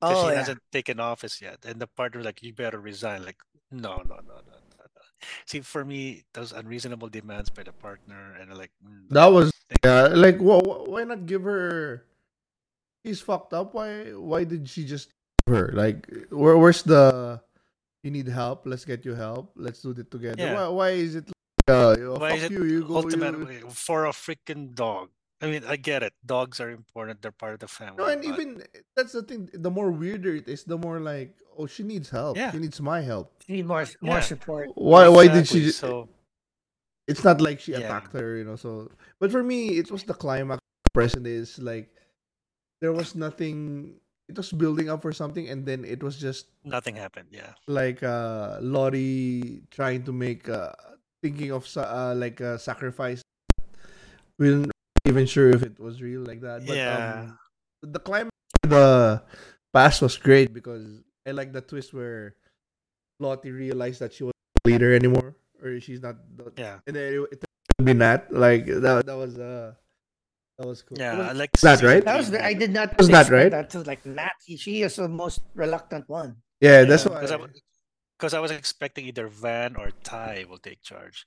Because 0.00 0.16
Oh, 0.16 0.26
she 0.28 0.32
yeah. 0.32 0.38
hasn't 0.38 0.62
taken 0.72 1.00
office 1.00 1.40
yet. 1.40 1.64
And 1.64 1.80
the 1.80 1.86
partner 1.86 2.22
like, 2.22 2.42
you 2.42 2.52
better 2.52 2.78
resign. 2.80 3.24
Like, 3.24 3.38
no, 3.70 3.96
no, 4.06 4.16
no, 4.22 4.38
no, 4.46 4.56
no, 4.56 4.84
no. 4.84 5.02
See, 5.46 5.60
for 5.60 5.84
me, 5.84 6.24
those 6.34 6.52
unreasonable 6.52 7.08
demands 7.08 7.50
by 7.50 7.62
the 7.64 7.72
partner, 7.72 8.36
and 8.40 8.54
like, 8.56 8.70
mm, 8.84 9.08
That 9.10 9.26
was 9.26 9.50
yeah. 9.84 10.08
Like, 10.14 10.38
wh- 10.38 10.62
wh- 10.62 10.88
why 10.88 11.04
not 11.04 11.26
give 11.26 11.42
her? 11.44 12.04
She's 13.04 13.20
fucked 13.20 13.52
up. 13.52 13.74
Why? 13.74 14.12
Why 14.14 14.44
did 14.44 14.68
she 14.68 14.84
just 14.84 15.10
give 15.46 15.56
her? 15.56 15.70
Like, 15.72 16.06
where? 16.30 16.56
Where's 16.58 16.82
the? 16.82 17.40
You 18.02 18.10
need 18.10 18.28
help. 18.28 18.62
Let's 18.66 18.84
get 18.84 19.04
you 19.04 19.14
help. 19.14 19.52
Let's 19.56 19.82
do 19.82 19.90
it 19.90 20.10
together. 20.10 20.38
Yeah. 20.38 20.54
Why? 20.54 20.68
Why 20.68 20.88
is 20.90 21.14
it? 21.16 21.26
Like, 21.66 21.74
uh, 21.74 21.94
Why 22.16 22.30
fuck 22.30 22.38
is 22.38 22.44
it 22.44 22.52
you. 22.52 22.64
You 22.64 22.80
go. 22.82 22.88
You, 22.88 22.96
ultimately 22.96 23.58
for 23.70 24.06
a 24.06 24.10
freaking 24.14 24.74
dog? 24.74 25.10
I 25.40 25.46
mean, 25.46 25.62
I 25.66 25.76
get 25.76 26.02
it. 26.02 26.12
Dogs 26.26 26.58
are 26.60 26.70
important. 26.70 27.22
They're 27.22 27.30
part 27.30 27.54
of 27.54 27.60
the 27.60 27.68
family. 27.68 27.98
no, 27.98 28.06
and 28.10 28.22
but- 28.22 28.28
even 28.34 28.62
that's 28.96 29.12
the 29.12 29.22
thing. 29.22 29.48
The 29.54 29.70
more 29.70 29.90
weirder 29.90 30.34
it 30.34 30.48
is, 30.48 30.64
the 30.64 30.76
more 30.78 30.98
like, 30.98 31.34
oh, 31.56 31.66
she 31.66 31.82
needs 31.84 32.10
help. 32.10 32.36
Yeah. 32.36 32.50
She 32.50 32.58
needs 32.58 32.80
my 32.80 33.00
help. 33.00 33.30
She 33.46 33.52
needs 33.62 33.68
more 33.68 33.86
more 34.02 34.16
Yeah. 34.18 34.26
support. 34.26 34.70
Why? 34.74 35.06
Why 35.08 35.28
did 35.28 35.46
she? 35.46 35.70
So 35.70 36.08
it's 37.06 37.22
not 37.22 37.40
like 37.40 37.60
she 37.60 37.72
Yeah. 37.72 37.86
attacked 37.86 38.12
her, 38.18 38.36
you 38.36 38.44
know. 38.44 38.56
So, 38.56 38.90
but 39.22 39.30
for 39.30 39.42
me, 39.46 39.78
it 39.78 39.90
was 39.90 40.02
the 40.02 40.14
climax. 40.14 40.58
Present 40.92 41.26
is 41.26 41.58
like 41.62 41.90
there 42.82 42.92
was 42.92 43.14
nothing. 43.14 43.94
It 44.28 44.36
was 44.36 44.50
building 44.52 44.90
up 44.90 45.00
for 45.00 45.12
something, 45.14 45.48
and 45.48 45.64
then 45.64 45.84
it 45.86 46.02
was 46.02 46.18
just 46.18 46.50
nothing 46.64 46.96
happened. 46.98 47.28
Yeah. 47.30 47.54
like 47.70 48.02
uh 48.02 48.58
Lottie 48.60 49.62
trying 49.70 50.02
to 50.04 50.12
make 50.12 50.48
uh 50.50 50.72
thinking 51.22 51.52
of 51.54 51.62
uh, 51.78 52.14
like 52.18 52.40
a 52.42 52.58
sacrifice. 52.58 53.22
We 54.38 54.50
weren't 54.54 54.72
even 55.08 55.26
sure 55.26 55.48
if 55.50 55.62
it 55.64 55.80
was 55.80 56.00
real 56.04 56.22
like 56.22 56.40
that. 56.44 56.64
But 56.66 56.76
Yeah. 56.76 57.32
um, 57.32 57.38
the 57.82 57.98
climax, 57.98 58.30
the 58.62 59.22
past 59.72 60.02
was 60.02 60.16
great 60.16 60.52
because 60.52 60.84
I 61.26 61.32
like 61.32 61.52
the 61.52 61.60
twist 61.64 61.92
where 61.96 62.36
Lottie 63.20 63.50
realized 63.50 64.00
that 64.00 64.12
she 64.12 64.24
was 64.24 64.32
not 64.36 64.60
the 64.64 64.70
leader 64.70 64.94
anymore, 64.94 65.36
or 65.62 65.80
she's 65.80 66.00
not. 66.02 66.16
The, 66.36 66.52
Yeah. 66.56 66.78
and 66.86 66.94
then 66.96 67.04
it, 67.14 67.20
it 67.32 67.44
would 67.78 67.84
be 67.86 67.94
Nat. 67.94 68.28
Like 68.32 68.66
that. 68.66 69.06
That 69.06 69.16
was 69.16 69.38
uh, 69.38 69.74
that 70.58 70.66
was 70.66 70.82
cool. 70.82 70.98
Yeah. 70.98 71.14
I 71.14 71.28
was- 71.32 71.38
like 71.38 71.52
that 71.58 71.78
season 71.80 71.86
right? 71.88 72.04
That 72.04 72.16
was 72.18 72.30
the 72.30 72.40
i 72.44 72.52
did 72.54 72.70
not 72.72 72.96
Was 72.98 73.08
that 73.08 73.30
right? 73.30 73.50
That 73.50 73.70
to 73.74 73.82
like 73.82 74.04
Nat. 74.06 74.34
She 74.44 74.82
is 74.82 74.96
the 74.96 75.08
most 75.08 75.40
reluctant 75.54 76.08
one. 76.08 76.42
yeah, 76.60 76.84
that's 76.84 77.04
Yeah, 77.06 77.12
why. 77.12 77.20
'cause 77.22 77.32
I, 77.32 77.38
because 78.18 78.34
I 78.34 78.40
was 78.42 78.50
expecting 78.50 79.06
either 79.06 79.28
Van 79.30 79.76
or 79.78 79.90
Tai 80.02 80.46
will 80.50 80.58
take 80.58 80.82
charge. 80.82 81.26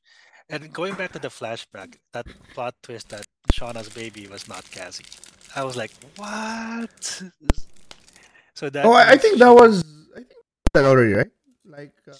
And 0.51 0.67
going 0.75 0.95
back 0.99 1.13
to 1.15 1.19
the 1.23 1.29
flashback, 1.31 1.95
that 2.11 2.27
plot 2.53 2.75
twist 2.83 3.07
that 3.15 3.23
Shauna's 3.51 3.89
baby 3.89 4.27
was 4.27 4.47
not 4.47 4.69
Cassie. 4.71 5.05
I 5.55 5.63
was 5.63 5.75
like, 5.75 5.91
what? 6.15 7.21
So 8.55 8.69
that 8.69 8.85
oh, 8.85 8.93
I, 8.93 9.17
think 9.17 9.39
that 9.39 9.49
was. 9.49 9.83
I 10.15 10.19
think 10.19 10.29
that 10.73 10.85
already 10.85 11.13
right. 11.13 11.31
Like. 11.65 11.93
Uh, 12.07 12.13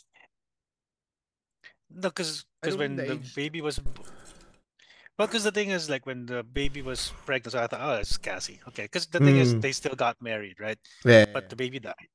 no, 1.94 2.10
because 2.10 2.46
because 2.62 2.78
when 2.78 2.96
the 2.96 3.04
the 3.04 3.20
baby 3.36 3.62
was, 3.62 3.80
well, 5.20 5.28
because 5.28 5.44
the 5.44 5.52
thing 5.52 5.70
is 5.70 5.90
like 5.90 6.06
when 6.06 6.26
the 6.26 6.42
baby 6.42 6.82
was 6.82 7.12
pregnant, 7.26 7.52
so 7.52 7.62
I 7.62 7.68
thought, 7.68 7.82
oh, 7.84 8.00
it's 8.00 8.18
Cassie. 8.18 8.60
Okay, 8.70 8.84
because 8.84 9.06
the 9.08 9.20
thing 9.20 9.38
is 9.38 9.54
Mm. 9.54 9.62
they 9.62 9.72
still 9.72 9.96
got 9.96 10.22
married, 10.22 10.60
right? 10.60 10.80
yeah. 11.06 11.26
But 11.32 11.50
the 11.50 11.56
baby 11.56 11.80
died. 11.80 12.10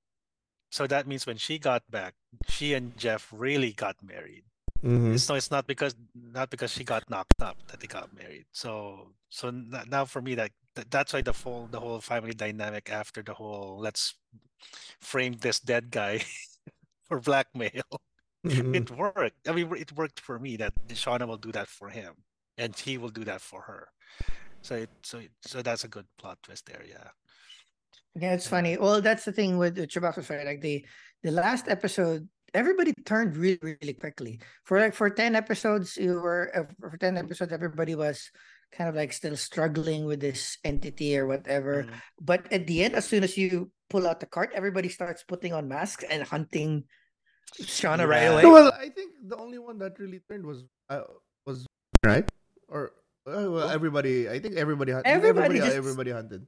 So 0.72 0.86
that 0.88 1.06
means 1.06 1.26
when 1.26 1.36
she 1.36 1.58
got 1.58 1.84
back, 1.90 2.14
she 2.48 2.74
and 2.74 2.96
Jeff 2.96 3.28
really 3.30 3.72
got 3.72 3.96
married. 4.02 4.44
Mhm. 4.82 5.14
It's 5.14 5.28
no, 5.28 5.34
it's 5.34 5.50
not 5.50 5.66
because 5.66 5.94
not 6.14 6.50
because 6.50 6.70
she 6.72 6.84
got 6.84 7.08
knocked 7.10 7.40
up 7.42 7.56
that 7.68 7.80
they 7.80 7.86
got 7.86 8.12
married. 8.14 8.46
So 8.52 9.12
so 9.30 9.48
n- 9.48 9.72
now 9.88 10.04
for 10.04 10.20
me 10.22 10.34
that 10.36 10.52
that- 10.74 10.90
that's 10.90 11.12
why 11.12 11.22
the 11.22 11.32
whole 11.32 11.66
the 11.70 11.80
whole 11.80 12.00
family 12.00 12.34
dynamic 12.34 12.90
after 12.90 13.22
the 13.22 13.34
whole 13.34 13.78
let's 13.80 14.14
frame 15.00 15.34
this 15.40 15.60
dead 15.60 15.90
guy 15.90 16.20
for 17.08 17.20
blackmail. 17.20 17.84
Mhm. 18.44 18.76
It 18.76 18.90
worked. 18.90 19.48
I 19.48 19.52
mean, 19.52 19.74
it 19.76 19.92
worked 19.92 20.20
for 20.20 20.38
me 20.38 20.56
that 20.58 20.72
Shauna 20.88 21.26
will 21.26 21.38
do 21.38 21.50
that 21.52 21.68
for 21.68 21.88
him, 21.88 22.14
and 22.58 22.76
he 22.76 22.96
will 22.98 23.08
do 23.10 23.24
that 23.24 23.40
for 23.40 23.62
her. 23.62 23.88
So 24.62 24.76
it 24.76 24.90
so 25.02 25.18
it, 25.18 25.32
so 25.42 25.62
that's 25.62 25.84
a 25.84 25.88
good 25.88 26.06
plot 26.18 26.38
twist 26.42 26.66
there. 26.66 26.84
Yeah. 26.86 27.10
Yeah, 28.14 28.32
it's 28.34 28.46
funny. 28.46 28.76
Well, 28.78 29.00
that's 29.02 29.24
the 29.24 29.32
thing 29.32 29.58
with 29.58 29.74
the 29.74 29.86
Chewbacca's 29.86 30.30
right. 30.30 30.46
Like 30.46 30.60
the 30.60 30.84
the 31.22 31.30
last 31.32 31.68
episode, 31.68 32.28
everybody 32.54 32.92
turned 33.04 33.36
really, 33.36 33.58
really 33.62 33.94
quickly. 33.94 34.40
For 34.64 34.80
like 34.80 34.94
for 34.94 35.10
ten 35.10 35.34
episodes, 35.34 35.96
you 35.96 36.20
were 36.20 36.50
uh, 36.54 36.64
for 36.90 36.96
ten 36.98 37.16
episodes, 37.16 37.52
everybody 37.52 37.94
was 37.94 38.30
kind 38.72 38.90
of 38.90 38.96
like 38.96 39.12
still 39.12 39.36
struggling 39.36 40.04
with 40.04 40.20
this 40.20 40.58
entity 40.64 41.16
or 41.16 41.26
whatever. 41.26 41.84
Mm. 41.84 41.90
But 42.20 42.52
at 42.52 42.66
the 42.66 42.84
end, 42.84 42.94
as 42.94 43.06
soon 43.06 43.22
as 43.24 43.36
you 43.38 43.70
pull 43.90 44.06
out 44.06 44.20
the 44.20 44.26
cart, 44.26 44.50
everybody 44.54 44.88
starts 44.88 45.22
putting 45.22 45.52
on 45.52 45.68
masks 45.68 46.04
and 46.08 46.22
hunting 46.22 46.84
Shauna 47.62 48.06
right 48.08 48.26
away. 48.26 48.42
No, 48.42 48.50
well, 48.50 48.72
I 48.74 48.88
think 48.90 49.12
the 49.26 49.36
only 49.36 49.58
one 49.58 49.78
that 49.78 49.98
really 49.98 50.20
turned 50.28 50.44
was 50.44 50.64
uh, 50.90 51.02
was 51.46 51.66
right 52.04 52.28
or 52.68 52.92
uh, 53.26 53.46
well, 53.50 53.70
everybody. 53.70 54.28
I 54.28 54.38
think 54.40 54.56
everybody. 54.56 54.92
hun- 54.92 55.02
Everybody 55.04 55.46
everybody, 55.46 55.58
just- 55.60 55.76
everybody 55.76 56.10
hunted. 56.10 56.46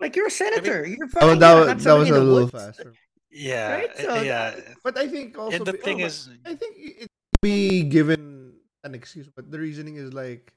Like 0.00 0.14
you're 0.14 0.28
a 0.28 0.30
senator. 0.30 0.86
You're 0.86 1.08
Oh, 1.20 1.34
that 1.34 1.40
gonna 1.40 1.74
was 1.74 1.84
that 1.84 1.94
was 1.94 2.08
a 2.10 2.12
little 2.20 2.46
woods. 2.46 2.52
fast. 2.52 2.86
Yeah. 3.30 3.72
Right? 3.72 3.92
uh, 3.98 4.02
So 4.02 4.10
yeah. 4.22 4.56
But 4.82 4.96
I 4.98 5.06
think 5.08 5.36
also 5.38 5.56
And 5.56 5.66
the 5.66 5.72
be- 5.74 5.80
oh, 5.80 5.84
thing 5.84 5.98
but 5.98 6.06
is, 6.12 6.28
I 6.46 6.54
think 6.54 6.74
it 6.78 7.08
be 7.42 7.82
given 7.84 8.54
an 8.84 8.94
excuse, 8.94 9.28
but 9.28 9.50
the 9.50 9.58
reasoning 9.60 9.96
is 9.96 10.12
like 10.12 10.52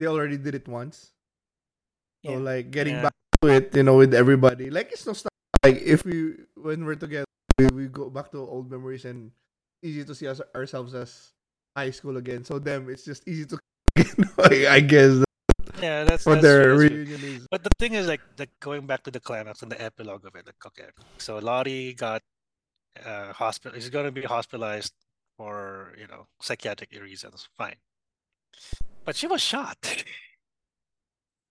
they 0.00 0.06
already 0.06 0.36
did 0.36 0.54
it 0.54 0.66
once. 0.68 1.12
So 2.26 2.32
Yeah. 2.32 2.38
like 2.42 2.70
getting 2.70 2.94
Yeah. 3.00 3.08
back 3.08 3.16
to 3.42 3.48
it, 3.48 3.74
you 3.76 3.82
know, 3.82 3.96
with 3.96 4.12
everybody, 4.14 4.68
like 4.70 4.92
it's 4.92 5.06
no 5.06 5.12
stuff. 5.14 5.32
Like 5.64 5.80
if 5.80 6.04
we 6.04 6.44
when 6.56 6.84
we're 6.84 6.96
together, 6.98 7.28
we, 7.58 7.66
we 7.72 7.84
go 7.88 8.10
back 8.10 8.30
to 8.32 8.38
old 8.42 8.70
memories 8.70 9.04
and 9.04 9.30
easy 9.82 10.04
to 10.04 10.14
see 10.14 10.26
us 10.28 10.40
ourselves 10.56 10.92
as 10.94 11.32
high 11.76 11.90
school 11.92 12.16
again. 12.16 12.44
So 12.44 12.58
them, 12.58 12.88
it's 12.90 13.04
just 13.04 13.24
easy 13.28 13.46
to. 13.46 13.56
I 14.68 14.80
guess 14.80 15.22
yeah, 15.82 16.04
that's 16.04 16.26
what 16.26 16.42
their 16.42 16.62
true, 16.64 16.78
that's 16.78 16.90
true. 16.90 16.98
reunion 16.98 17.36
is. 17.36 17.46
But 17.50 17.64
the 17.64 17.70
thing 17.78 17.94
is, 17.94 18.06
like, 18.06 18.20
like 18.38 18.50
going 18.60 18.86
back 18.86 19.02
to 19.04 19.10
the 19.10 19.20
climax 19.20 19.62
and 19.62 19.70
the 19.70 19.80
epilogue 19.80 20.24
of 20.26 20.34
it, 20.34 20.46
like, 20.46 20.66
okay, 20.66 20.88
so 21.18 21.38
Lottie 21.38 21.94
got 21.94 22.22
uh 23.04 23.32
hospital. 23.32 23.74
He's 23.74 23.90
gonna 23.90 24.12
be 24.12 24.22
hospitalized 24.22 24.92
for 25.36 25.94
you 25.98 26.06
know 26.06 26.26
psychiatric 26.40 26.90
reasons. 27.00 27.48
Fine, 27.56 27.76
but 29.04 29.16
she 29.16 29.26
was 29.26 29.40
shot. 29.40 29.78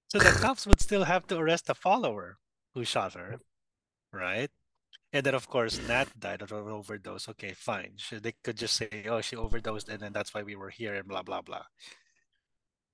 so 0.10 0.20
the 0.20 0.32
cops 0.40 0.68
would 0.68 0.82
still 0.82 1.06
have 1.06 1.28
to 1.28 1.38
arrest 1.38 1.68
the 1.68 1.76
follower 1.76 2.38
who 2.74 2.84
shot 2.84 3.14
her, 3.14 3.40
right? 4.14 4.52
And 5.12 5.26
then, 5.26 5.34
of 5.34 5.48
course, 5.48 5.80
Nat 5.88 6.08
died 6.20 6.42
of 6.44 6.52
an 6.52 6.68
overdose. 6.68 7.28
Okay, 7.30 7.54
fine. 7.54 7.94
She, 7.98 8.20
they 8.20 8.34
could 8.44 8.58
just 8.58 8.76
say, 8.76 9.06
"Oh, 9.10 9.22
she 9.22 9.36
overdosed, 9.36 9.90
and 9.90 10.00
then 10.02 10.14
that's 10.14 10.34
why 10.34 10.44
we 10.44 10.56
were 10.56 10.70
here," 10.70 10.96
and 10.96 11.08
blah 11.08 11.24
blah 11.24 11.42
blah. 11.42 11.64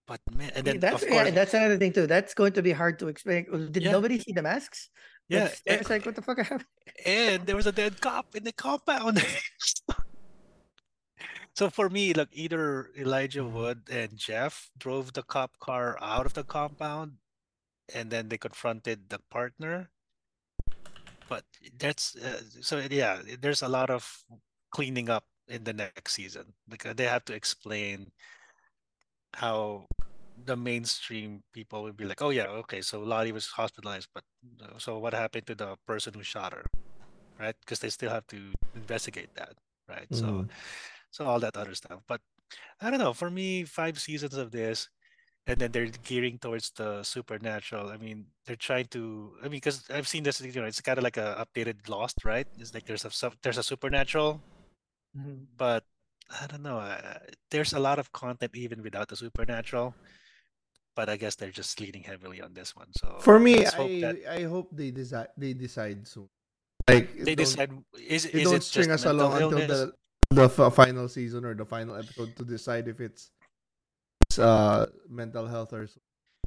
But 0.07 0.21
man, 0.31 0.51
and 0.55 0.65
then 0.65 0.79
that's 0.79 1.01
yeah, 1.03 1.09
course, 1.09 1.31
that's 1.31 1.53
another 1.53 1.77
thing 1.77 1.91
too. 1.93 2.05
That's 2.05 2.33
going 2.35 2.53
to 2.53 2.61
be 2.61 2.71
hard 2.71 2.99
to 2.99 3.07
explain. 3.07 3.45
Did 3.71 3.83
Yeah. 3.83 3.91
nobody 3.91 4.19
see 4.19 4.33
the 4.33 4.43
masks? 4.43 4.89
yeah, 5.29 5.45
It's, 5.45 5.61
and- 5.65 5.81
it's 5.81 5.89
like 5.89 6.05
what 6.05 6.13
the 6.15 6.21
fuck 6.21 6.37
happened? 6.37 6.65
and 7.05 7.45
there 7.47 7.55
was 7.55 7.65
a 7.65 7.71
dead 7.71 7.99
cop 8.01 8.35
in 8.35 8.43
the 8.43 8.53
compound. 8.53 9.17
so 11.55 11.69
for 11.69 11.89
me, 11.89 12.13
like 12.13 12.29
either 12.31 12.91
Elijah 12.97 13.43
Wood 13.43 13.81
and 13.89 14.15
Jeff 14.15 14.69
drove 14.77 15.13
the 15.13 15.23
cop 15.23 15.57
car 15.59 15.97
out 16.01 16.25
of 16.25 16.33
the 16.33 16.43
compound, 16.43 17.13
and 17.93 18.11
then 18.11 18.29
they 18.29 18.37
confronted 18.37 19.09
the 19.09 19.19
partner. 19.31 19.89
But 21.27 21.43
that's 21.79 22.15
uh, 22.15 22.41
so 22.61 22.77
yeah. 22.91 23.21
There's 23.41 23.63
a 23.63 23.67
lot 23.69 23.89
of 23.89 24.05
cleaning 24.69 25.09
up 25.09 25.25
in 25.47 25.63
the 25.63 25.73
next 25.73 26.13
season. 26.13 26.53
Like 26.69 26.85
uh, 26.85 26.93
they 26.93 27.05
have 27.05 27.25
to 27.25 27.33
explain 27.33 28.11
how 29.33 29.87
the 30.43 30.55
mainstream 30.57 31.43
people 31.53 31.83
would 31.83 31.97
be 31.97 32.05
like, 32.05 32.21
"Oh 32.21 32.29
yeah, 32.29 32.47
okay, 32.65 32.81
so 32.81 33.01
Lottie 33.01 33.31
was 33.31 33.47
hospitalized, 33.47 34.09
but 34.13 34.23
uh, 34.61 34.77
so 34.77 34.97
what 34.99 35.13
happened 35.13 35.47
to 35.47 35.55
the 35.55 35.77
person 35.87 36.13
who 36.13 36.23
shot 36.23 36.53
her?" 36.53 36.65
Right? 37.39 37.55
Because 37.61 37.79
they 37.79 37.89
still 37.89 38.11
have 38.11 38.27
to 38.27 38.53
investigate 38.75 39.29
that, 39.35 39.53
right? 39.89 40.07
So, 40.13 40.45
Mhm. 40.45 40.49
so 41.11 41.25
all 41.25 41.39
that 41.41 41.57
other 41.57 41.75
stuff. 41.75 42.01
But 42.07 42.21
I 42.81 42.89
don't 42.91 42.99
know. 42.99 43.13
For 43.13 43.29
me, 43.31 43.65
five 43.65 43.99
seasons 43.99 44.35
of 44.35 44.51
this, 44.51 44.89
and 45.47 45.59
then 45.59 45.71
they're 45.71 45.87
gearing 46.03 46.39
towards 46.39 46.71
the 46.71 47.03
supernatural. 47.03 47.89
I 47.89 47.97
mean, 47.97 48.27
they're 48.45 48.55
trying 48.57 48.87
to. 48.89 49.37
I 49.41 49.43
mean, 49.45 49.59
because 49.63 49.89
I've 49.89 50.07
seen 50.07 50.23
this. 50.23 50.41
You 50.41 50.51
know, 50.61 50.65
it's 50.67 50.81
kind 50.81 50.97
of 50.99 51.03
like 51.03 51.17
a 51.17 51.45
updated 51.45 51.89
Lost, 51.89 52.25
right? 52.25 52.47
It's 52.57 52.73
like 52.73 52.85
there's 52.85 53.05
a 53.05 53.11
there's 53.43 53.57
a 53.59 53.63
supernatural, 53.63 54.43
Mhm. 55.15 55.47
but 55.57 55.85
I 56.29 56.47
don't 56.47 56.63
know. 56.63 56.79
Uh, 56.79 57.19
there's 57.51 57.73
a 57.73 57.79
lot 57.79 57.99
of 57.99 58.11
content 58.11 58.55
even 58.55 58.81
without 58.83 59.07
the 59.09 59.15
supernatural. 59.15 59.97
But 60.95 61.09
I 61.09 61.17
guess 61.17 61.35
they're 61.35 61.51
just 61.51 61.79
leaning 61.79 62.03
heavily 62.03 62.41
on 62.41 62.53
this 62.53 62.75
one. 62.75 62.87
So 62.95 63.17
For 63.19 63.39
me, 63.39 63.57
let's 63.57 63.73
hope 63.73 63.91
I 63.91 63.99
that 64.01 64.15
I 64.27 64.43
hope 64.43 64.69
they 64.71 64.91
decide 64.91 65.27
they 65.37 65.53
decide 65.53 66.07
soon. 66.07 66.29
Like 66.87 67.11
they 67.17 67.35
decide 67.35 67.71
is 67.99 68.23
they 68.31 68.41
is 68.41 68.43
don't 68.47 68.55
it 68.55 68.63
string 68.63 68.87
just 68.87 69.05
us 69.05 69.05
mental 69.05 69.27
along 69.27 69.53
until 69.53 69.67
the 69.67 69.93
the 70.31 70.45
f- 70.45 70.73
final 70.73 71.07
season 71.07 71.45
or 71.45 71.53
the 71.53 71.65
final 71.65 71.95
episode 71.95 72.35
to 72.35 72.43
decide 72.43 72.87
if 72.87 72.99
it's, 72.99 73.31
it's 74.27 74.39
uh 74.39 74.87
mental 75.09 75.47
health 75.47 75.73
or 75.73 75.87
so. 75.87 75.99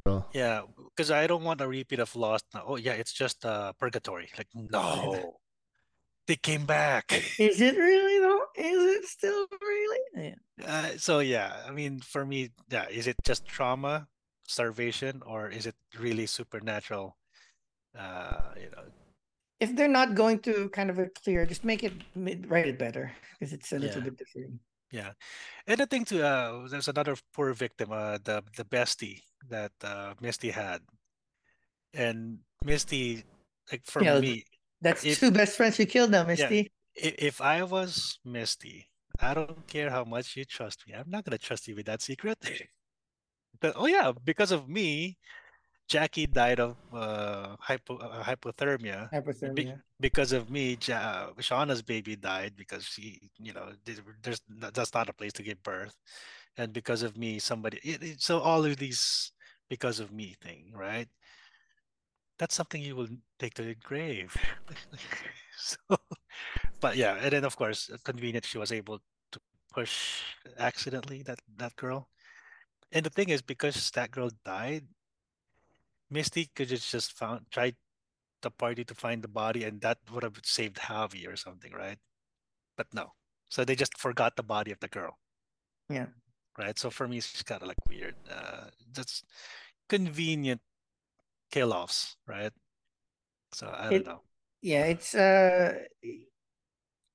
so. 0.07 0.25
Yeah, 0.33 0.63
because 0.77 1.11
I 1.11 1.27
don't 1.27 1.43
want 1.43 1.61
a 1.61 1.67
repeat 1.67 1.99
of 1.99 2.15
Lost. 2.15 2.45
Now. 2.53 2.63
Oh 2.65 2.75
yeah, 2.77 2.93
it's 2.93 3.13
just 3.13 3.45
uh 3.45 3.73
purgatory. 3.73 4.29
Like 4.37 4.47
no, 4.53 5.35
they 6.29 6.35
came 6.37 6.65
back. 6.65 7.11
Is 7.39 7.59
it 7.59 7.75
really 7.75 8.19
though? 8.19 8.45
Is 8.55 8.97
it 8.97 9.05
still 9.05 9.47
really? 9.61 9.99
Yeah. 10.15 10.35
Uh, 10.65 10.97
so 10.97 11.19
yeah, 11.19 11.63
I 11.67 11.71
mean, 11.71 11.99
for 11.99 12.25
me, 12.25 12.51
yeah, 12.69 12.85
is 12.89 13.07
it 13.07 13.15
just 13.25 13.45
trauma, 13.45 14.07
starvation, 14.49 15.21
or 15.25 15.49
is 15.49 15.65
it 15.69 15.75
really 15.97 16.25
supernatural? 16.25 17.15
Uh, 17.97 18.53
you 18.57 18.69
know, 18.73 18.83
If 19.59 19.75
they're 19.75 19.91
not 19.91 20.15
going 20.15 20.39
to 20.47 20.69
kind 20.69 20.89
of 20.89 20.97
a 20.99 21.07
clear, 21.09 21.45
just 21.45 21.63
make 21.67 21.83
it 21.83 21.93
write 22.47 22.65
it 22.67 22.79
better 22.79 23.11
because 23.37 23.51
it's 23.53 23.71
a 23.73 23.79
little 23.79 24.01
Yeah. 24.01 24.09
bit 24.09 24.17
different. 24.17 24.59
yeah. 24.91 25.11
And 25.67 25.77
the 25.79 25.85
thing 25.85 26.05
too, 26.05 26.23
uh, 26.23 26.67
there's 26.71 26.87
another 26.87 27.15
poor 27.35 27.53
victim, 27.53 27.91
uh, 27.91 28.17
the 28.23 28.41
the 28.55 28.63
bestie 28.65 29.21
that 29.51 29.71
uh, 29.83 30.15
Misty 30.23 30.49
had, 30.51 30.79
and 31.93 32.39
Misty, 32.63 33.23
like 33.71 33.83
for 33.85 34.01
Yeah, 34.03 34.19
me, 34.19 34.45
That's 34.81 35.03
If- 35.03 35.19
two 35.19 35.29
best 35.31 35.57
friends 35.59 35.75
you 35.77 35.85
killed 35.85 36.11
now, 36.11 36.23
Misty. 36.23 36.71
i- 36.95 37.19
if 37.19 37.41
I 37.43 37.63
was 37.67 38.17
Misty, 38.23 38.87
I 39.19 39.33
don't 39.35 39.67
care 39.67 39.89
how 39.91 40.05
much 40.07 40.37
you 40.39 40.45
trust 40.45 40.87
me. 40.87 40.95
I'm 40.95 41.09
not 41.11 41.25
gonna 41.27 41.37
trust 41.37 41.67
you 41.67 41.75
with 41.75 41.85
that 41.91 42.01
secret. 42.01 42.39
but 43.61 43.73
oh 43.75 43.87
yeah, 43.87 44.11
because 44.25 44.51
of 44.51 44.69
me, 44.69 45.17
Jackie 45.87 46.27
died 46.27 46.59
of 46.59 46.77
uh, 46.93 47.55
hypo, 47.59 47.97
uh, 47.97 48.23
hypothermia. 48.23 49.09
Hypothermia. 49.11 49.81
Because 49.99 50.31
of 50.31 50.49
me, 50.49 50.77
ja- 50.81 51.31
Shauna's 51.39 51.81
baby 51.81 52.15
died 52.15 52.53
because 52.55 52.85
she, 52.85 53.29
you 53.39 53.53
know, 53.53 53.71
there's 54.23 54.41
that's 54.73 54.93
not 54.93 55.09
a 55.09 55.13
place 55.13 55.33
to 55.33 55.43
give 55.43 55.61
birth, 55.63 55.95
and 56.57 56.73
because 56.73 57.03
of 57.03 57.17
me, 57.17 57.39
somebody. 57.39 57.79
It, 57.83 58.03
it- 58.03 58.21
so 58.21 58.39
all 58.39 58.65
of 58.65 58.77
these 58.77 59.31
because 59.69 59.99
of 59.99 60.11
me 60.11 60.35
thing, 60.41 60.71
right? 60.75 61.07
That's 62.37 62.55
something 62.55 62.81
you 62.81 62.95
will 62.95 63.09
take 63.37 63.53
to 63.55 63.63
the 63.63 63.75
grave. 63.75 64.35
so, 65.57 65.77
but 66.79 66.95
yeah, 66.97 67.15
and 67.21 67.31
then 67.31 67.43
of 67.45 67.55
course, 67.57 67.89
uh, 67.93 67.97
convenient 68.03 68.45
she 68.45 68.57
was 68.57 68.71
able 68.71 68.99
to 69.31 69.39
push 69.73 70.21
accidentally 70.57 71.23
that 71.23 71.39
that 71.57 71.75
girl. 71.75 72.09
And 72.91 73.05
the 73.05 73.09
thing 73.09 73.29
is, 73.29 73.41
because 73.41 73.91
that 73.91 74.11
girl 74.11 74.31
died, 74.43 74.85
Misty 76.09 76.49
could 76.55 76.71
have 76.71 76.81
just 76.81 77.13
found 77.13 77.45
tried 77.51 77.75
the 78.41 78.49
party 78.49 78.83
to 78.83 78.95
find 78.95 79.21
the 79.21 79.27
body, 79.27 79.63
and 79.63 79.79
that 79.81 79.99
would 80.11 80.23
have 80.23 80.39
saved 80.43 80.77
Javi 80.77 81.27
or 81.27 81.35
something, 81.35 81.71
right? 81.73 81.99
But 82.77 82.87
no, 82.93 83.13
so 83.49 83.63
they 83.63 83.75
just 83.75 83.97
forgot 83.97 84.35
the 84.35 84.43
body 84.43 84.71
of 84.71 84.79
the 84.79 84.87
girl, 84.87 85.19
Yeah. 85.89 86.07
right? 86.57 86.79
So 86.79 86.89
for 86.89 87.07
me, 87.07 87.17
it's 87.17 87.31
just 87.31 87.45
kind 87.45 87.61
of 87.61 87.67
like 87.67 87.77
weird. 87.87 88.15
Uh, 88.29 88.71
that's 88.91 89.21
convenient 89.87 90.61
kill-offs, 91.51 92.15
right? 92.25 92.53
So 93.53 93.67
I 93.69 93.83
don't 93.89 93.93
It- 93.93 94.05
know. 94.05 94.21
Yeah, 94.61 94.85
it's 94.91 95.15
uh 95.15 95.71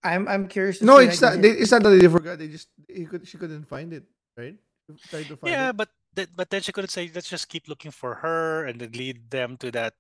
I'm 0.03 0.29
I'm 0.29 0.49
curious 0.49 0.79
to 0.79 0.85
No, 0.85 0.97
it's 0.99 1.21
like, 1.21 1.35
not. 1.35 1.43
They, 1.43 1.51
it's 1.51 1.71
not 1.73 1.83
that 1.83 1.91
they 1.91 2.09
forgot. 2.09 2.39
They 2.39 2.49
just 2.49 2.69
he 2.89 3.05
could 3.07 3.27
she 3.29 3.37
couldn't 3.39 3.65
find 3.69 3.93
it, 3.93 4.05
right? 4.37 4.57
She 4.89 5.09
tried 5.09 5.29
to 5.29 5.37
find 5.37 5.53
Yeah, 5.53 5.69
it. 5.71 5.73
but 5.73 5.89
that, 6.15 6.29
but 6.37 6.51
then 6.51 6.63
she 6.63 6.73
could 6.73 6.91
say, 6.91 7.11
let's 7.15 7.29
just 7.29 7.49
keep 7.49 7.69
looking 7.69 7.91
for 7.91 8.17
her 8.17 8.65
and 8.65 8.81
then 8.81 8.93
lead 8.93 9.31
them 9.31 9.57
to 9.59 9.71
that 9.73 9.95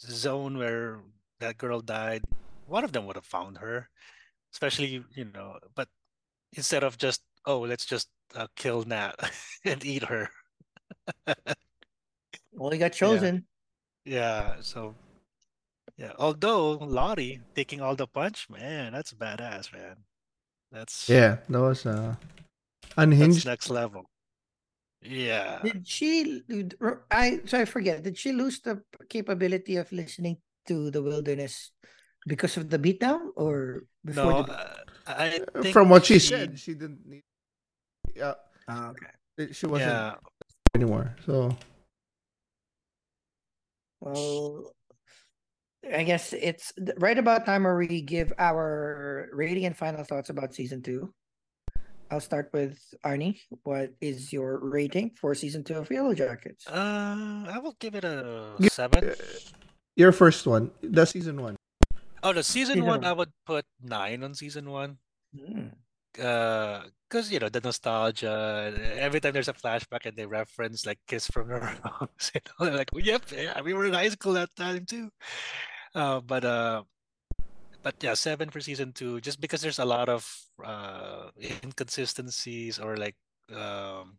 zone 0.00 0.58
where 0.58 1.00
that 1.40 1.58
girl 1.58 1.80
died. 1.80 2.22
One 2.66 2.84
of 2.84 2.92
them 2.92 3.06
would 3.06 3.16
have 3.16 3.24
found 3.26 3.58
her, 3.58 3.88
especially 4.52 5.04
you 5.14 5.24
know. 5.24 5.58
But 5.74 5.88
instead 6.54 6.84
of 6.84 6.98
just 6.98 7.22
oh, 7.46 7.60
let's 7.60 7.86
just 7.86 8.08
uh, 8.34 8.48
kill 8.56 8.84
Nat 8.84 9.14
and 9.64 9.84
eat 9.84 10.04
her. 10.04 10.30
well 12.52 12.70
he 12.70 12.78
got 12.78 12.92
chosen. 12.92 13.44
Yeah, 14.04 14.56
so 14.60 14.94
yeah. 15.96 16.12
Although 16.18 16.72
Lottie 16.72 17.40
taking 17.54 17.80
all 17.80 17.96
the 17.96 18.06
punch, 18.06 18.48
man, 18.50 18.92
that's 18.92 19.12
badass, 19.12 19.72
man. 19.72 19.96
That's 20.72 21.08
Yeah, 21.08 21.38
that 21.48 21.60
was 21.60 21.86
uh 21.86 22.14
that's 22.96 22.98
unhinged. 23.12 23.46
next 23.46 23.70
level. 23.70 24.08
Yeah. 25.02 25.62
Did 25.62 25.86
she 25.86 26.42
I 27.10 27.40
so 27.46 27.60
I 27.60 27.64
forget, 27.64 28.02
did 28.02 28.18
she 28.18 28.32
lose 28.32 28.60
the 28.60 28.82
capability 29.08 29.76
of 29.76 29.90
listening 29.92 30.38
to 30.66 30.90
the 30.90 31.02
wilderness 31.02 31.70
because 32.26 32.56
of 32.56 32.68
the 32.68 32.78
beatdown 32.78 33.30
or 33.36 33.84
before 34.04 34.32
No, 34.32 34.42
the 34.42 34.52
uh, 34.52 34.74
I 35.06 35.40
Uh, 35.54 35.62
think 35.62 35.72
From 35.72 35.88
what 35.88 36.04
she, 36.04 36.18
said, 36.18 36.58
she 36.58 36.74
didn't 36.74 37.06
need. 37.06 37.24
Yeah, 38.14 38.34
Ah, 38.68 38.90
okay. 38.92 39.52
she 39.52 39.66
wasn't 39.66 39.94
Yeah. 39.94 40.14
anymore. 40.74 41.14
So 41.24 41.56
Well, 44.00 44.74
I 45.82 46.02
guess 46.04 46.32
it's 46.32 46.72
right 46.98 47.18
about 47.18 47.46
time 47.46 47.64
where 47.64 47.76
we 47.76 48.02
give 48.02 48.32
our 48.38 49.28
rating 49.32 49.64
and 49.66 49.76
final 49.76 50.04
thoughts 50.04 50.30
about 50.30 50.54
season 50.54 50.82
two. 50.82 51.14
I'll 52.10 52.20
start 52.20 52.50
with 52.52 52.78
Arnie. 53.04 53.40
What 53.64 53.92
is 54.00 54.32
your 54.32 54.58
rating 54.58 55.12
for 55.20 55.34
season 55.34 55.62
two 55.64 55.74
of 55.74 55.88
Yellowjackets? 55.88 56.64
Uh, 56.66 57.50
I 57.52 57.58
will 57.62 57.76
give 57.78 57.94
it 57.94 58.04
a 58.04 58.56
seven. 58.70 59.14
your 59.96 60.12
first 60.12 60.46
one, 60.46 60.70
the 60.82 61.04
season 61.04 61.40
one. 61.40 61.56
Oh, 62.22 62.32
the 62.32 62.42
season 62.42 62.76
Season 62.80 62.86
one, 62.86 63.00
one. 63.02 63.04
I 63.04 63.12
would 63.12 63.32
put 63.46 63.64
nine 63.82 64.24
on 64.24 64.34
season 64.34 64.70
one. 64.70 64.98
Mm. 65.36 65.72
Uh, 66.18 66.82
because 67.08 67.30
you 67.32 67.38
know 67.38 67.48
the 67.48 67.60
nostalgia. 67.60 68.74
Every 68.96 69.20
time 69.20 69.32
there's 69.32 69.48
a 69.48 69.52
flashback 69.54 70.04
and 70.04 70.16
they 70.16 70.26
reference 70.26 70.84
like 70.84 70.98
"Kiss 71.06 71.28
from 71.28 71.48
the 71.48 71.60
Rose," 71.60 72.32
you 72.34 72.40
know, 72.58 72.66
they're 72.66 72.76
like, 72.76 72.90
"Yep, 72.92 73.22
yeah, 73.32 73.60
we 73.60 73.72
were 73.72 73.86
in 73.86 73.94
high 73.94 74.08
school 74.08 74.32
that 74.34 74.54
time 74.56 74.84
too." 74.84 75.10
Uh, 75.94 76.20
but 76.20 76.44
uh, 76.44 76.82
but 77.88 77.96
yeah, 78.02 78.12
seven 78.12 78.50
for 78.50 78.60
season 78.60 78.92
two, 78.92 79.18
just 79.22 79.40
because 79.40 79.62
there's 79.62 79.78
a 79.78 79.84
lot 79.96 80.10
of 80.10 80.22
uh 80.62 81.30
inconsistencies 81.64 82.78
or 82.78 82.98
like 82.98 83.16
um 83.56 84.18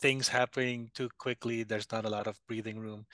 things 0.00 0.26
happening 0.26 0.90
too 0.92 1.08
quickly. 1.16 1.62
There's 1.62 1.92
not 1.92 2.04
a 2.04 2.10
lot 2.10 2.26
of 2.26 2.40
breathing 2.48 2.80
room 2.80 3.06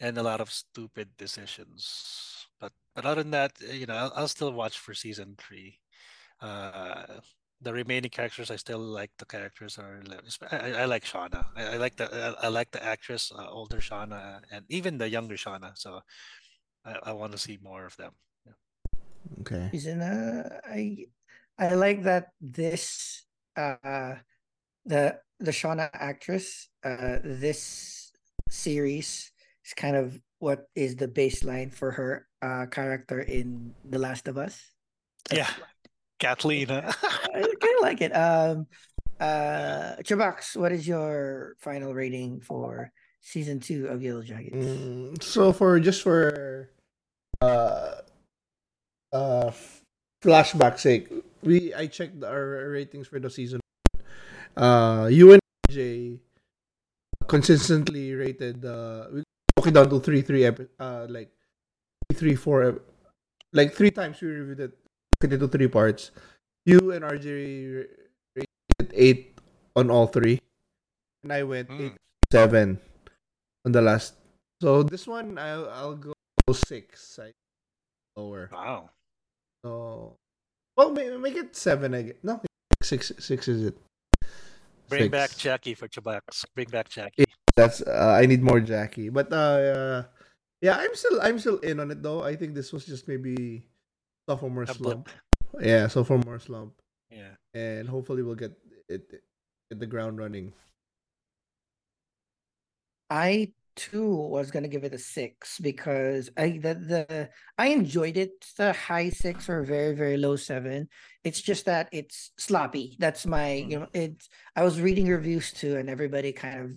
and 0.00 0.16
a 0.16 0.22
lot 0.22 0.40
of 0.40 0.50
stupid 0.50 1.10
decisions. 1.18 2.46
But 2.58 2.72
but 2.94 3.04
other 3.04 3.22
than 3.22 3.32
that, 3.32 3.52
you 3.60 3.84
know, 3.84 3.96
I'll, 3.96 4.12
I'll 4.16 4.28
still 4.28 4.52
watch 4.52 4.78
for 4.78 4.94
season 4.94 5.36
three. 5.36 5.80
Uh, 6.40 7.20
the 7.60 7.74
remaining 7.74 8.10
characters, 8.10 8.50
I 8.50 8.56
still 8.56 8.80
like 8.80 9.10
the 9.18 9.26
characters. 9.26 9.78
Are 9.78 10.00
I, 10.50 10.56
I 10.56 10.70
I 10.82 10.84
like 10.86 11.04
Shauna. 11.04 11.44
I, 11.54 11.74
I 11.74 11.76
like 11.76 11.96
the 11.96 12.08
I, 12.40 12.46
I 12.46 12.48
like 12.48 12.70
the 12.70 12.82
actress, 12.82 13.30
uh, 13.36 13.50
older 13.50 13.80
Shauna, 13.80 14.40
and 14.50 14.64
even 14.70 14.96
the 14.96 15.10
younger 15.10 15.36
Shauna. 15.36 15.76
So 15.76 16.00
I, 16.86 17.10
I 17.10 17.12
want 17.12 17.32
to 17.32 17.38
see 17.38 17.58
more 17.62 17.84
of 17.84 17.96
them. 17.98 18.12
Okay. 19.40 19.68
Season 19.72 20.00
uh, 20.00 20.60
I 20.66 21.06
I 21.58 21.74
like 21.74 22.02
that 22.04 22.32
this 22.40 23.24
uh 23.56 24.16
the 24.84 25.18
the 25.40 25.50
Shauna 25.50 25.90
actress 25.92 26.68
uh 26.84 27.18
this 27.22 28.12
series 28.50 29.30
is 29.64 29.74
kind 29.74 29.96
of 29.96 30.20
what 30.38 30.66
is 30.74 30.96
the 30.96 31.08
baseline 31.08 31.72
for 31.72 31.90
her 31.90 32.26
uh 32.42 32.66
character 32.70 33.20
in 33.20 33.74
The 33.84 33.98
Last 33.98 34.28
of 34.28 34.38
Us. 34.38 34.60
Yeah, 35.30 35.50
Kathleen. 36.18 36.70
I 36.70 36.82
kind 36.82 37.76
of 37.76 37.82
like 37.82 38.00
it. 38.00 38.12
Um, 38.16 38.66
uh, 39.20 39.96
Chubax, 40.02 40.56
what 40.56 40.72
is 40.72 40.86
your 40.86 41.56
final 41.58 41.92
rating 41.92 42.40
for 42.40 42.92
season 43.20 43.60
two 43.60 43.86
of 43.88 44.00
Yellowjackets? 44.00 44.54
Mm, 44.54 45.22
so 45.22 45.52
for 45.52 45.78
just 45.80 46.02
for 46.02 46.70
uh 47.40 47.94
uh 49.12 49.50
flashback 50.22 50.78
sake, 50.78 51.08
we 51.42 51.72
I 51.74 51.86
checked 51.86 52.22
our 52.24 52.68
ratings 52.70 53.06
for 53.08 53.18
the 53.20 53.30
season. 53.30 53.60
Uh, 54.56 55.08
you 55.10 55.32
and 55.32 55.40
J 55.70 56.18
consistently 57.26 58.14
rated. 58.14 58.64
Uh, 58.64 59.06
we 59.12 59.22
broke 59.54 59.68
it 59.68 59.74
down 59.74 59.90
to 59.90 60.00
three, 60.00 60.22
three, 60.22 60.44
epi- 60.44 60.68
uh, 60.80 61.06
like 61.08 61.30
three, 62.14 62.34
four, 62.34 62.62
ep- 62.64 62.82
like 63.52 63.74
three 63.74 63.90
times 63.90 64.20
we 64.20 64.28
reviewed 64.28 64.60
it. 64.60 64.72
Broke 65.20 65.32
it 65.32 65.34
into 65.34 65.48
three 65.48 65.68
parts. 65.68 66.10
You 66.66 66.92
and 66.92 67.04
RJ 67.04 67.24
ra- 67.76 67.92
rated 68.36 68.92
eight 68.94 69.38
on 69.76 69.90
all 69.90 70.06
three, 70.06 70.40
and 71.22 71.32
I 71.32 71.42
went 71.44 71.68
Mm. 71.68 71.80
eight, 71.80 71.96
seven 72.32 72.80
on 73.64 73.72
the 73.72 73.82
last. 73.82 74.14
So 74.60 74.82
this 74.82 75.06
one, 75.06 75.38
I'll 75.38 75.68
I'll 75.70 75.96
go 75.96 76.12
six. 76.52 77.18
I 77.22 77.30
lower. 78.16 78.50
Wow. 78.52 78.90
So, 79.68 80.16
well, 80.80 80.90
make, 80.96 81.12
make 81.20 81.36
it 81.36 81.52
seven. 81.54 81.92
again. 81.92 82.14
No, 82.22 82.40
six. 82.82 83.12
Six 83.18 83.48
is 83.48 83.66
it? 83.68 83.76
Bring 84.88 85.10
back 85.10 85.36
Jackie 85.36 85.74
for 85.74 85.86
Chubax. 85.88 86.46
Bring 86.56 86.68
back 86.72 86.88
Jackie. 86.88 87.26
That's 87.54 87.82
uh, 87.82 88.16
I 88.18 88.24
need 88.24 88.40
more 88.40 88.60
Jackie, 88.60 89.10
but 89.10 89.28
uh, 89.30 89.36
uh, 89.36 90.02
yeah, 90.62 90.78
I'm 90.80 90.94
still 90.96 91.20
I'm 91.20 91.38
still 91.38 91.58
in 91.58 91.80
on 91.80 91.90
it 91.90 92.00
though. 92.02 92.24
I 92.24 92.34
think 92.36 92.54
this 92.54 92.72
was 92.72 92.86
just 92.86 93.08
maybe 93.08 93.66
sophomore 94.26 94.62
A 94.62 94.72
slump. 94.72 95.10
blip. 95.52 95.66
Yeah, 95.66 95.86
sophomore 95.88 96.38
slump, 96.40 96.72
Yeah. 97.10 97.36
and 97.52 97.88
hopefully 97.88 98.22
we'll 98.22 98.40
get 98.40 98.56
it 98.88 99.04
hit 99.68 99.80
the 99.80 99.86
ground 99.86 100.16
running. 100.16 100.54
I 103.10 103.52
too 103.78 104.10
was 104.28 104.50
gonna 104.50 104.68
give 104.68 104.82
it 104.84 104.92
a 104.92 104.98
six 104.98 105.58
because 105.62 106.28
I 106.36 106.58
the, 106.58 106.74
the 106.74 107.30
I 107.56 107.68
enjoyed 107.68 108.16
it. 108.18 108.32
The 108.58 108.72
high 108.74 109.08
six 109.10 109.48
or 109.48 109.62
very 109.62 109.94
very 109.94 110.18
low 110.18 110.34
seven. 110.36 110.88
It's 111.22 111.40
just 111.40 111.64
that 111.66 111.88
it's 111.92 112.32
sloppy. 112.36 112.96
That's 112.98 113.24
my 113.24 113.52
you 113.54 113.78
know 113.80 113.86
it's. 113.94 114.28
I 114.56 114.64
was 114.66 114.80
reading 114.80 115.06
reviews 115.08 115.52
too, 115.52 115.76
and 115.78 115.88
everybody 115.88 116.32
kind 116.32 116.58
of. 116.60 116.68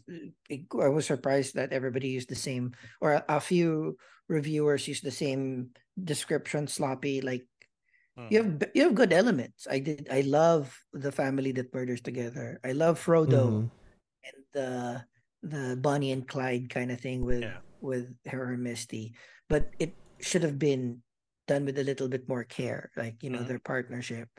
it- 0.49 0.69
I 0.79 0.87
was 0.87 1.05
surprised 1.07 1.55
that 1.55 1.73
everybody 1.73 2.09
used 2.09 2.29
the 2.29 2.35
same, 2.39 2.71
or 3.01 3.13
a, 3.19 3.25
a 3.27 3.39
few 3.41 3.97
reviewers 4.29 4.87
used 4.87 5.03
the 5.03 5.11
same 5.11 5.71
description. 5.97 6.67
Sloppy, 6.67 7.21
like 7.21 7.43
you 8.29 8.43
Mhm. 8.43 8.61
have 8.61 8.71
you 8.75 8.81
have 8.83 8.95
good 8.95 9.13
elements. 9.13 9.67
I 9.69 9.79
did. 9.79 10.07
I 10.11 10.21
love 10.21 10.69
the 10.93 11.11
family 11.11 11.51
that 11.53 11.73
murders 11.73 12.01
together. 12.01 12.59
I 12.63 12.71
love 12.73 12.99
Frodo 12.99 13.43
Mhm. 13.49 13.71
and 14.27 14.37
the 14.53 15.05
the 15.43 15.77
Bonnie 15.79 16.11
and 16.11 16.27
Clyde 16.27 16.69
kind 16.69 16.91
of 16.91 16.99
thing 17.01 17.25
with 17.25 17.41
Yeah. 17.41 17.57
with 17.81 18.13
her 18.27 18.53
and 18.53 18.63
Misty, 18.63 19.15
but 19.49 19.69
it 19.79 19.93
should 20.21 20.43
have 20.43 20.59
been 20.59 21.01
done 21.47 21.65
with 21.65 21.79
a 21.79 21.83
little 21.83 22.07
bit 22.07 22.29
more 22.29 22.43
care, 22.43 22.91
like 22.95 23.23
you 23.23 23.29
know 23.29 23.39
Mhm. 23.39 23.47
their 23.47 23.59
partnership. 23.59 24.29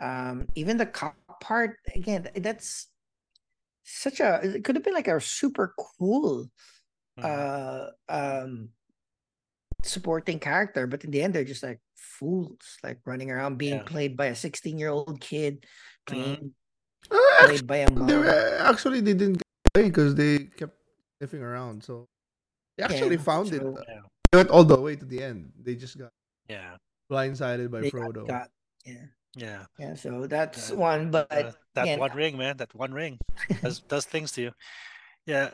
Um, 0.00 0.48
even 0.56 0.76
the 0.76 0.86
cop 0.86 1.14
part 1.40 1.78
again, 1.94 2.28
that's 2.36 2.88
such 3.84 4.20
a 4.20 4.40
it 4.42 4.64
could 4.64 4.74
have 4.76 4.84
been 4.84 4.94
like 4.94 5.08
a 5.08 5.20
super 5.20 5.74
cool 5.78 6.50
Mhm. 7.18 7.24
uh 7.24 7.90
um 8.08 8.70
supporting 9.84 10.38
character, 10.38 10.86
but 10.86 11.04
in 11.04 11.10
the 11.10 11.22
end 11.22 11.34
they're 11.34 11.44
just 11.44 11.62
like 11.62 11.80
fools, 11.96 12.76
like 12.82 12.98
running 13.06 13.30
around 13.30 13.56
being 13.56 13.78
Yeah. 13.78 13.82
played 13.84 14.16
by 14.16 14.26
a 14.26 14.34
16 14.36 14.78
year 14.78 14.90
old 14.90 15.20
kid, 15.20 15.64
Mhm. 16.06 16.06
playing 16.06 16.54
actually, 17.12 17.46
played 17.46 17.66
by 17.66 17.76
a 17.78 17.90
they 17.90 18.16
were, 18.16 18.58
actually 18.60 19.00
they 19.00 19.14
didn't 19.14 19.42
get 19.82 19.88
because 19.88 20.14
they 20.14 20.38
kept 20.56 20.76
sniffing 21.18 21.42
around. 21.42 21.82
So 21.84 22.08
they 22.76 22.84
actually 22.84 23.16
Yeah, 23.16 23.22
found 23.22 23.48
so- 23.48 23.54
it. 23.54 23.62
Yeah. 23.88 24.00
They 24.32 24.36
went 24.38 24.50
all 24.50 24.64
the 24.64 24.80
way 24.80 24.94
to 24.96 25.04
the 25.04 25.22
end. 25.22 25.52
They 25.60 25.74
just 25.74 25.98
got 25.98 26.12
Yeah. 26.48 26.76
blindsided 27.10 27.70
by 27.70 27.80
they 27.80 27.90
Frodo. 27.90 28.26
got. 28.26 28.50
Yeah. 28.84 29.06
Yeah. 29.34 29.66
Yeah, 29.78 29.94
so 29.94 30.26
that's 30.26 30.70
Uh, 30.72 30.76
one, 30.76 31.10
but 31.10 31.30
Uh, 31.30 31.52
that 31.74 31.82
again, 31.82 31.98
one 31.98 32.12
ring, 32.14 32.36
man. 32.38 32.56
That 32.56 32.74
one 32.74 32.92
ring 32.92 33.18
does 33.62 33.80
does 33.80 34.04
things 34.06 34.32
to 34.32 34.42
you. 34.42 34.52
Yeah. 35.26 35.50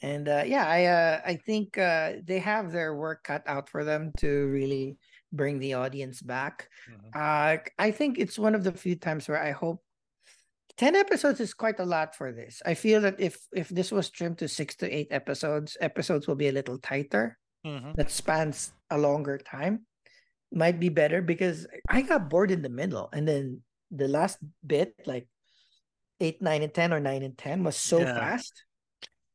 and 0.00 0.28
uh, 0.28 0.44
yeah, 0.46 0.66
I 0.66 0.84
uh, 0.86 1.20
I 1.26 1.34
think 1.36 1.76
uh, 1.76 2.22
they 2.24 2.38
have 2.38 2.70
their 2.70 2.94
work 2.94 3.24
cut 3.24 3.42
out 3.46 3.68
for 3.68 3.82
them 3.84 4.12
to 4.18 4.46
really 4.46 4.96
bring 5.32 5.58
the 5.58 5.74
audience 5.74 6.22
back. 6.22 6.70
Mhm. 6.88 7.10
Uh, 7.14 7.58
I 7.78 7.90
think 7.90 8.18
it's 8.18 8.38
one 8.38 8.54
of 8.54 8.62
the 8.62 8.72
few 8.72 8.94
times 8.96 9.28
where 9.28 9.42
I 9.42 9.50
hope 9.50 9.82
ten 10.78 10.94
episodes 10.96 11.40
is 11.40 11.52
quite 11.52 11.80
a 11.80 11.84
lot 11.84 12.14
for 12.14 12.32
this. 12.32 12.62
I 12.64 12.72
feel 12.74 13.02
that 13.02 13.20
if 13.20 13.36
if 13.52 13.68
this 13.68 13.90
was 13.92 14.08
trimmed 14.08 14.38
to 14.38 14.48
six 14.48 14.76
to 14.80 14.86
eight 14.88 15.08
episodes, 15.10 15.76
episodes 15.82 16.26
will 16.26 16.38
be 16.38 16.48
a 16.48 16.52
little 16.56 16.78
tighter. 16.78 17.36
Mhm. 17.66 17.94
That 17.98 18.10
spans 18.10 18.72
a 18.88 18.96
longer 18.96 19.36
time. 19.36 19.84
Might 20.54 20.80
be 20.80 20.88
better 20.88 21.20
because 21.20 21.66
I 21.90 22.00
got 22.02 22.30
bored 22.30 22.50
in 22.50 22.62
the 22.62 22.70
middle, 22.72 23.10
and 23.12 23.26
then 23.28 23.62
the 23.90 24.08
last 24.08 24.38
bit, 24.64 24.94
like 25.04 25.28
eight, 26.20 26.40
nine, 26.40 26.62
and 26.62 26.72
ten, 26.72 26.92
or 26.94 27.00
nine 27.00 27.22
and 27.22 27.36
ten, 27.36 27.62
was 27.64 27.76
so 27.76 28.00
Yeah. 28.00 28.14
fast. 28.14 28.64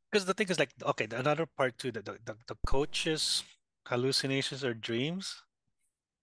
Because 0.09 0.25
the 0.25 0.33
thing 0.33 0.47
is 0.49 0.57
like, 0.57 0.71
okay, 0.81 1.07
another 1.11 1.45
part 1.45 1.77
too, 1.77 1.91
the, 1.91 2.01
the, 2.01 2.17
the, 2.23 2.35
the 2.47 2.57
coach's 2.65 3.43
hallucinations 3.87 4.63
or 4.63 4.73
dreams. 4.73 5.41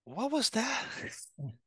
What 0.04 0.30
was 0.32 0.50
that? 0.50 0.86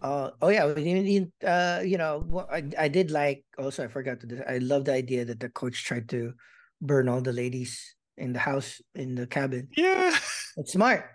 Uh, 0.00 0.30
oh 0.42 0.48
yeah, 0.48 0.66
we 0.66 0.84
didn't 0.84 1.06
even, 1.08 1.32
uh, 1.42 1.82
you 1.84 1.98
know, 1.98 2.22
wha- 2.28 2.46
I 2.50 2.62
I 2.78 2.88
did 2.88 3.10
like 3.10 3.42
also 3.58 3.82
I 3.84 3.88
forgot 3.88 4.20
to. 4.20 4.26
do- 4.26 4.46
I 4.46 4.58
love 4.58 4.84
the 4.86 4.94
idea 4.94 5.24
that 5.24 5.40
the 5.40 5.48
coach 5.50 5.82
tried 5.84 6.08
to 6.10 6.34
burn 6.80 7.08
all 7.08 7.20
the 7.20 7.32
ladies 7.34 7.82
in 8.16 8.32
the 8.32 8.38
house 8.38 8.80
in 8.94 9.14
the 9.14 9.26
cabin. 9.26 9.66
Yeah. 9.76 10.14
It's 10.56 10.72
smart. 10.72 11.06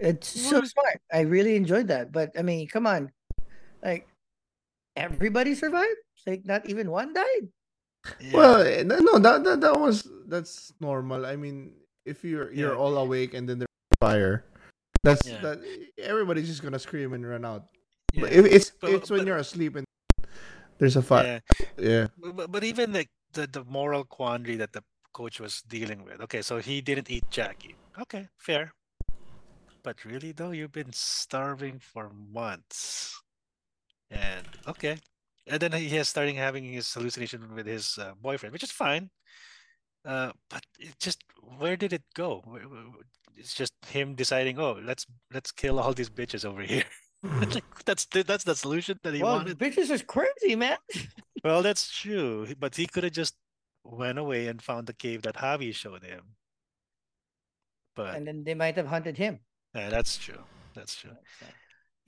It's 0.00 0.28
so 0.28 0.64
smart. 0.64 1.00
I 1.12 1.20
really 1.28 1.56
enjoyed 1.56 1.88
that. 1.88 2.12
But 2.12 2.32
I 2.38 2.42
mean, 2.42 2.66
come 2.68 2.86
on, 2.86 3.12
like 3.84 4.08
everybody 4.96 5.54
survived. 5.54 6.00
Like 6.26 6.44
not 6.48 6.64
even 6.68 6.90
one 6.90 7.12
died. 7.12 7.48
Well, 8.32 8.60
eh, 8.64 8.82
no, 8.84 8.96
no, 9.00 9.18
that, 9.20 9.44
that 9.44 9.60
that 9.60 9.76
was 9.80 10.08
that's 10.28 10.72
normal. 10.80 11.24
I 11.28 11.36
mean, 11.36 11.72
if 12.04 12.24
you're 12.24 12.52
you're 12.52 12.72
Yeah. 12.72 12.80
all 12.80 12.96
awake 12.96 13.32
and 13.36 13.48
then 13.48 13.60
there's 13.60 13.68
fire, 14.00 14.44
that's 15.04 15.28
Yeah. 15.28 15.40
that. 15.44 15.60
Everybody's 16.00 16.48
just 16.48 16.62
gonna 16.64 16.80
scream 16.80 17.12
and 17.12 17.20
run 17.24 17.44
out. 17.44 17.68
Yeah. 18.14 18.26
It's 18.56 18.70
But- 18.80 18.90
it's 18.92 19.10
when 19.10 19.20
but- 19.20 19.26
you're 19.26 19.36
asleep 19.38 19.76
and 19.76 19.86
there's 20.78 20.96
a 20.96 21.02
fire. 21.02 21.42
yeah. 21.78 21.88
Yeah. 21.90 22.06
But, 22.18 22.50
but- 22.52 22.64
even 22.64 22.92
like 22.92 23.10
the, 23.32 23.46
the 23.46 23.64
moral 23.64 24.04
quandary 24.04 24.56
that 24.56 24.72
the 24.72 24.82
coach 25.12 25.40
was 25.40 25.62
dealing 25.68 26.04
with. 26.04 26.20
Okay, 26.22 26.42
so 26.42 26.58
he 26.58 26.80
didn't 26.80 27.10
eat 27.10 27.24
Jackie. 27.30 27.76
Okay, 28.00 28.28
fair. 28.38 28.72
But 29.82 30.04
really 30.04 30.32
though, 30.32 30.50
you've 30.50 30.72
been 30.72 30.92
starving 30.92 31.78
for 31.78 32.10
months. 32.32 33.14
And 34.10 34.46
okay. 34.66 34.98
And 35.46 35.60
then 35.60 35.72
he 35.72 35.94
is 35.96 36.08
starting 36.08 36.36
having 36.36 36.64
his 36.64 36.92
hallucination 36.92 37.54
with 37.54 37.66
his 37.66 37.98
uh, 37.98 38.12
boyfriend, 38.20 38.52
which 38.52 38.62
is 38.62 38.70
fine. 38.72 39.10
Uh, 40.04 40.32
but 40.50 40.62
it 40.78 40.94
just 40.98 41.22
where 41.58 41.76
did 41.76 41.92
it 41.92 42.02
go? 42.14 42.42
It's 43.36 43.54
just 43.54 43.72
him 43.88 44.14
deciding, 44.14 44.58
oh, 44.58 44.78
let's 44.82 45.06
let's 45.32 45.52
kill 45.52 45.78
all 45.78 45.92
these 45.92 46.10
bitches 46.10 46.44
over 46.44 46.62
here. 46.72 46.84
Like, 47.40 47.64
that's 47.84 48.04
the, 48.06 48.22
that's 48.22 48.44
the 48.44 48.54
solution 48.54 49.00
that 49.02 49.14
he 49.14 49.22
well, 49.22 49.36
wanted. 49.36 49.58
bitches 49.58 49.90
is 49.90 50.02
crazy, 50.02 50.56
man. 50.56 50.76
Well, 51.42 51.60
that's 51.60 51.92
true, 51.92 52.48
but 52.58 52.74
he 52.74 52.86
could 52.86 53.04
have 53.04 53.12
just 53.12 53.36
went 53.84 54.18
away 54.18 54.46
and 54.46 54.62
found 54.62 54.86
the 54.86 54.94
cave 54.94 55.20
that 55.22 55.36
Javi 55.36 55.74
showed 55.74 56.02
him. 56.02 56.22
But 57.94 58.14
and 58.14 58.26
then 58.26 58.44
they 58.44 58.54
might 58.54 58.76
have 58.76 58.86
hunted 58.86 59.18
him. 59.18 59.40
yeah, 59.74 59.90
that's 59.90 60.16
true. 60.16 60.40
That's 60.74 60.96
true. 60.96 61.12
So, 61.40 61.46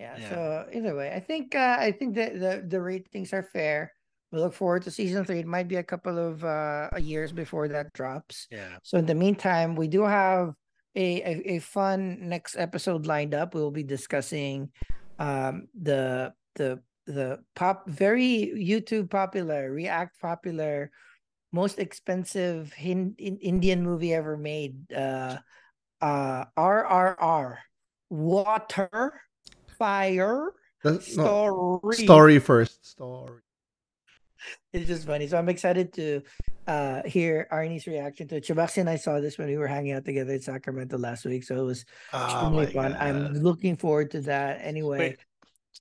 yeah, 0.01 0.17
Yeah. 0.19 0.31
So 0.31 0.67
either 0.73 0.97
way, 0.97 1.13
I 1.13 1.21
think 1.21 1.55
uh, 1.55 1.77
I 1.79 1.93
think 1.93 2.15
that 2.15 2.41
the 2.41 2.65
the 2.67 2.81
ratings 2.81 3.35
are 3.35 3.43
fair. 3.43 3.93
We 4.33 4.41
look 4.41 4.55
forward 4.55 4.85
to 4.85 4.91
season 4.91 5.27
three. 5.27 5.41
It 5.41 5.47
might 5.47 5.69
be 5.69 5.77
a 5.77 5.85
couple 5.85 6.19
of 6.19 6.43
uh, 6.43 6.89
years 6.99 7.31
before 7.31 7.69
that 7.69 7.93
drops. 7.93 8.49
Yeah. 8.51 8.79
So 8.83 8.97
in 8.97 9.05
the 9.05 9.15
meantime, 9.15 9.77
we 9.77 9.87
do 9.87 10.03
have 10.03 10.55
a, 10.97 11.21
a, 11.23 11.57
a 11.57 11.59
fun 11.61 12.29
next 12.29 12.57
episode 12.57 13.07
lined 13.07 13.35
up. 13.35 13.55
We 13.55 13.61
will 13.61 13.71
be 13.71 13.85
discussing 13.85 14.71
um, 15.19 15.69
the 15.81 16.33
the 16.55 16.81
the 17.07 17.41
pop 17.55 17.89
very 17.89 18.53
YouTube 18.57 19.11
popular, 19.11 19.71
React 19.71 20.21
popular, 20.21 20.91
most 21.53 21.79
expensive 21.79 22.73
Hin- 22.73 23.15
in 23.19 23.39
Indian 23.39 23.83
movie 23.83 24.13
ever 24.13 24.37
made. 24.37 24.93
Uh, 24.93 25.39
uh, 26.01 26.45
RRR, 26.59 27.57
Water, 28.11 29.21
Fire, 29.79 30.53
That's, 30.83 31.17
no, 31.17 31.25
Story. 31.81 31.97
story 31.97 32.39
first. 32.39 32.87
Story. 32.87 33.16
It's 34.73 34.87
just 34.87 35.07
funny. 35.07 35.27
So 35.27 35.39
I'm 35.39 35.49
excited 35.49 35.93
to 35.95 36.23
uh 36.67 37.03
hear 37.05 37.47
Arnie's 37.53 37.87
reaction 37.87 38.29
to 38.29 38.37
it. 38.37 38.45
Chubax 38.45 38.77
and 38.79 38.89
I 38.91 38.97
saw 38.97 39.21
this 39.21 39.39
when 39.39 39.49
we 39.49 39.57
were 39.57 39.69
hanging 39.69 39.93
out 39.93 40.05
together 40.05 40.33
in 40.35 40.41
Sacramento 40.41 40.99
last 40.99 41.25
week. 41.25 41.45
So 41.45 41.57
it 41.57 41.63
was 41.65 41.85
Oh 42.13 42.25
extremely 42.25 42.67
my 42.67 42.73
fun. 42.73 42.97
I'm 42.99 43.33
looking 43.35 43.77
forward 43.77 44.11
to 44.13 44.21
that 44.23 44.61
anyway. 44.63 44.99
Wait, 44.99 45.19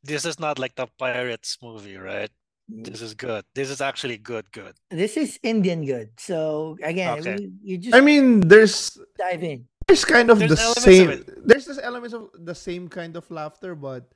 this 0.03 0.25
is 0.25 0.39
not 0.39 0.59
like 0.59 0.75
the 0.75 0.87
pirates 0.97 1.57
movie, 1.61 1.97
right? 1.97 2.29
This 2.67 3.01
is 3.01 3.13
good. 3.13 3.45
This 3.53 3.69
is 3.69 3.79
actually 3.79 4.17
good. 4.17 4.51
Good. 4.51 4.73
This 4.89 5.17
is 5.17 5.37
Indian 5.43 5.85
good. 5.85 6.09
So 6.17 6.77
again, 6.81 7.19
Okay. 7.19 7.35
we, 7.37 7.51
you 7.61 7.77
just 7.77 7.93
I 7.93 8.01
mean, 8.01 8.41
there's 8.41 8.97
dive 9.17 9.43
in. 9.43 9.67
there's 9.87 10.03
kind 10.05 10.31
of 10.31 10.39
There's 10.39 10.57
the 10.57 10.61
elements 10.61 10.77
of 10.77 11.27
same. 11.27 11.43
There's 11.45 11.65
this 11.65 11.77
elements 11.77 12.13
of 12.17 12.29
the 12.33 12.55
same 12.55 12.89
kind 12.89 13.15
of 13.15 13.29
laughter, 13.29 13.75
but 13.75 14.09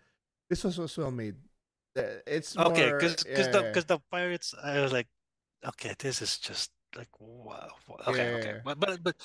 this 0.50 0.64
was 0.64 0.78
was 0.80 0.97
well 0.97 1.12
made. 1.12 1.36
Uh, 2.00 2.20
It's 2.28 2.58
Okay, 2.58 2.89
more- 2.89 3.00
because 3.00 3.16
because 3.24 3.47
yeah, 3.47 3.52
the 3.52 3.62
yeah. 3.62 3.68
because 3.70 3.86
the 3.86 4.00
pirates, 4.12 4.54
I 4.64 4.80
was 4.82 4.91
like, 4.93 5.08
okay, 5.66 5.93
this 6.00 6.22
is 6.22 6.38
just 6.39 6.72
like 6.95 7.10
wow. 7.20 7.70
Okay, 8.08 8.34
okay, 8.39 8.56
Yeah. 8.56 8.62
but 8.64 8.80
but 8.80 9.04
but 9.04 9.16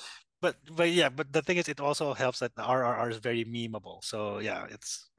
but 0.41 0.55
but 0.75 0.89
yeah, 0.91 1.09
but 1.09 1.31
the 1.33 1.41
thing 1.41 1.57
is, 1.57 1.67
it 1.69 1.79
also 1.79 2.13
helps 2.13 2.39
that 2.39 2.55
the 2.55 2.63
RRR 2.63 3.09
is 3.09 3.17
very 3.17 3.45
memeable. 3.45 4.03
So 4.03 4.39
yeah, 4.39 4.67
it's 4.69 5.09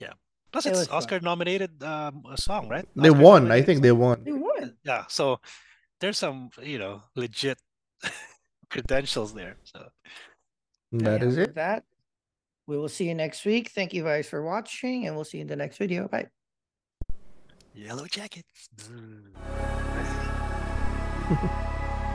yeah. 0.00 0.14
Plus, 0.52 0.66
It 0.66 0.70
it's 0.70 0.86
fun. 0.86 0.96
Oscar 0.96 1.20
nominated 1.20 1.82
um, 1.82 2.24
a 2.30 2.36
song, 2.36 2.68
right? 2.68 2.86
They 2.94 3.10
Oscar 3.10 3.22
won. 3.22 3.50
I 3.52 3.62
think 3.62 3.78
song. 3.78 3.82
they 3.82 3.92
won. 3.92 4.24
They 4.24 4.32
won. 4.32 4.76
Yeah, 4.84 5.04
so 5.08 5.40
there's 6.00 6.18
some 6.18 6.50
you 6.62 6.78
know 6.78 7.02
legit 7.16 7.58
credentials 8.70 9.34
there. 9.34 9.56
So 9.64 9.88
That 10.92 11.22
And 11.22 11.22
is 11.22 11.36
it. 11.38 11.54
That 11.54 11.84
we 12.72 12.78
will 12.78 12.88
see 12.88 13.06
you 13.06 13.14
next 13.14 13.44
week. 13.44 13.68
Thank 13.68 13.92
you 13.92 14.02
guys 14.02 14.26
for 14.26 14.42
watching, 14.42 15.06
and 15.06 15.14
we'll 15.14 15.26
see 15.26 15.36
you 15.38 15.42
in 15.42 15.46
the 15.46 15.56
next 15.56 15.76
video. 15.76 16.08
Bye. 16.08 16.28
Yellowjackets. 17.76 18.68